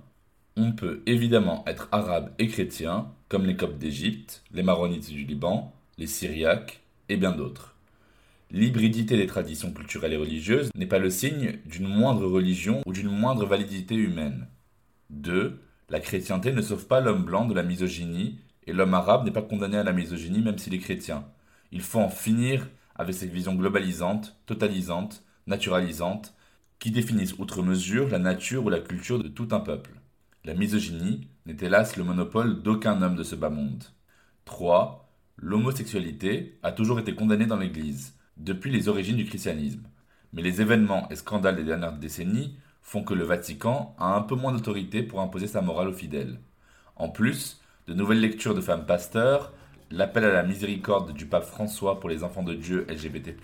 On 0.56 0.72
peut 0.72 1.02
évidemment 1.04 1.62
être 1.66 1.90
arabe 1.92 2.32
et 2.38 2.48
chrétien, 2.48 3.12
comme 3.28 3.44
les 3.44 3.54
Coptes 3.54 3.76
d'Égypte, 3.76 4.42
les 4.50 4.62
Maronites 4.62 5.10
du 5.10 5.24
Liban, 5.24 5.74
les 5.98 6.06
Syriaques 6.06 6.80
et 7.10 7.18
bien 7.18 7.32
d'autres. 7.32 7.74
L'hybridité 8.50 9.18
des 9.18 9.26
traditions 9.26 9.74
culturelles 9.74 10.14
et 10.14 10.16
religieuses 10.16 10.70
n'est 10.74 10.86
pas 10.86 10.98
le 10.98 11.10
signe 11.10 11.58
d'une 11.66 11.86
moindre 11.86 12.26
religion 12.26 12.80
ou 12.86 12.94
d'une 12.94 13.10
moindre 13.10 13.44
validité 13.44 13.94
humaine. 13.94 14.48
2. 15.10 15.60
La 15.90 16.00
chrétienté 16.00 16.50
ne 16.50 16.62
sauve 16.62 16.86
pas 16.86 17.02
l'homme 17.02 17.26
blanc 17.26 17.44
de 17.44 17.52
la 17.52 17.62
misogynie 17.62 18.38
et 18.66 18.72
l'homme 18.72 18.94
arabe 18.94 19.26
n'est 19.26 19.32
pas 19.32 19.42
condamné 19.42 19.76
à 19.76 19.84
la 19.84 19.92
misogynie 19.92 20.40
même 20.40 20.56
s'il 20.56 20.72
est 20.72 20.78
chrétien. 20.78 21.26
Il 21.72 21.82
faut 21.82 22.00
en 22.00 22.08
finir 22.08 22.70
avec 22.94 23.14
cette 23.14 23.32
vision 23.32 23.54
globalisante, 23.54 24.34
totalisante, 24.46 25.22
naturalisante 25.46 26.32
qui 26.78 26.90
définissent 26.90 27.38
outre 27.38 27.62
mesure 27.62 28.08
la 28.08 28.18
nature 28.18 28.64
ou 28.64 28.68
la 28.68 28.80
culture 28.80 29.22
de 29.22 29.28
tout 29.28 29.48
un 29.50 29.60
peuple. 29.60 29.90
La 30.44 30.54
misogynie 30.54 31.28
n'est 31.46 31.56
hélas 31.60 31.96
le 31.96 32.04
monopole 32.04 32.62
d'aucun 32.62 33.02
homme 33.02 33.16
de 33.16 33.24
ce 33.24 33.34
bas 33.34 33.50
monde. 33.50 33.84
3. 34.44 35.08
L'homosexualité 35.36 36.58
a 36.62 36.72
toujours 36.72 37.00
été 37.00 37.14
condamnée 37.14 37.46
dans 37.46 37.58
l'Église, 37.58 38.14
depuis 38.36 38.70
les 38.70 38.88
origines 38.88 39.16
du 39.16 39.24
christianisme. 39.24 39.82
Mais 40.32 40.42
les 40.42 40.60
événements 40.60 41.08
et 41.10 41.16
scandales 41.16 41.56
des 41.56 41.64
dernières 41.64 41.96
décennies 41.96 42.56
font 42.82 43.02
que 43.02 43.14
le 43.14 43.24
Vatican 43.24 43.94
a 43.98 44.14
un 44.14 44.22
peu 44.22 44.34
moins 44.34 44.52
d'autorité 44.52 45.02
pour 45.02 45.20
imposer 45.20 45.46
sa 45.46 45.60
morale 45.60 45.88
aux 45.88 45.92
fidèles. 45.92 46.38
En 46.96 47.08
plus, 47.08 47.60
de 47.86 47.94
nouvelles 47.94 48.20
lectures 48.20 48.54
de 48.54 48.60
femmes 48.60 48.86
pasteurs, 48.86 49.52
l'appel 49.90 50.24
à 50.24 50.32
la 50.32 50.42
miséricorde 50.42 51.12
du 51.12 51.26
pape 51.26 51.44
François 51.44 52.00
pour 52.00 52.08
les 52.08 52.24
enfants 52.24 52.42
de 52.42 52.54
Dieu 52.54 52.86
LGBT+, 52.88 53.34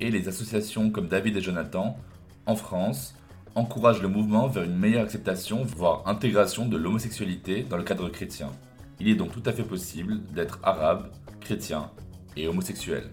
et 0.00 0.10
les 0.10 0.28
associations 0.28 0.90
comme 0.90 1.08
David 1.08 1.36
et 1.36 1.42
Jonathan 1.42 1.98
en 2.46 2.56
France, 2.56 3.14
encourage 3.54 4.02
le 4.02 4.08
mouvement 4.08 4.48
vers 4.48 4.64
une 4.64 4.76
meilleure 4.76 5.04
acceptation, 5.04 5.64
voire 5.64 6.02
intégration 6.06 6.66
de 6.66 6.76
l'homosexualité 6.76 7.62
dans 7.62 7.76
le 7.76 7.82
cadre 7.82 8.08
chrétien. 8.08 8.50
Il 9.00 9.08
est 9.08 9.14
donc 9.14 9.32
tout 9.32 9.42
à 9.46 9.52
fait 9.52 9.62
possible 9.62 10.22
d'être 10.34 10.58
arabe, 10.62 11.10
chrétien 11.40 11.90
et 12.36 12.48
homosexuel. 12.48 13.10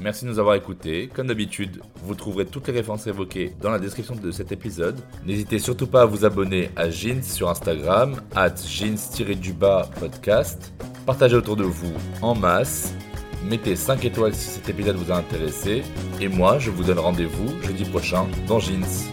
Merci 0.00 0.24
de 0.24 0.30
nous 0.30 0.38
avoir 0.38 0.54
écoutés. 0.54 1.10
Comme 1.12 1.26
d'habitude, 1.26 1.82
vous 2.02 2.14
trouverez 2.14 2.46
toutes 2.46 2.68
les 2.68 2.72
références 2.72 3.06
évoquées 3.06 3.54
dans 3.60 3.70
la 3.70 3.78
description 3.78 4.14
de 4.14 4.30
cet 4.30 4.50
épisode. 4.50 4.98
N'hésitez 5.26 5.58
surtout 5.58 5.86
pas 5.86 6.02
à 6.02 6.06
vous 6.06 6.24
abonner 6.24 6.70
à 6.76 6.88
Jeans 6.88 7.22
sur 7.22 7.50
Instagram, 7.50 8.16
at 8.34 8.54
jeans-du-bas 8.56 9.90
podcast. 9.98 10.72
Partagez 11.04 11.36
autour 11.36 11.56
de 11.56 11.64
vous 11.64 11.92
en 12.22 12.34
masse 12.34 12.94
mettez 13.42 13.76
5 13.76 14.04
étoiles 14.04 14.34
si 14.34 14.48
cet 14.48 14.68
épisode 14.68 14.96
vous 14.96 15.10
a 15.10 15.16
intéressé, 15.16 15.82
et 16.20 16.28
moi 16.28 16.58
je 16.58 16.70
vous 16.70 16.84
donne 16.84 16.98
rendez-vous 16.98 17.60
jeudi 17.62 17.84
prochain 17.84 18.26
dans 18.46 18.58
Jeans. 18.58 19.10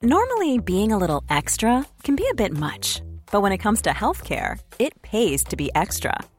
Normally, 0.00 0.58
being 0.58 0.92
a 0.92 0.96
little 0.96 1.22
extra 1.28 1.84
can 2.02 2.14
be 2.14 2.24
a 2.30 2.34
bit 2.34 2.56
much, 2.56 3.02
but 3.30 3.42
when 3.42 3.52
it 3.52 3.58
comes 3.58 3.82
to 3.82 3.90
healthcare, 3.90 4.58
it 4.78 5.02
pays 5.02 5.44
to 5.44 5.56
be 5.56 5.70
extra. 5.74 6.14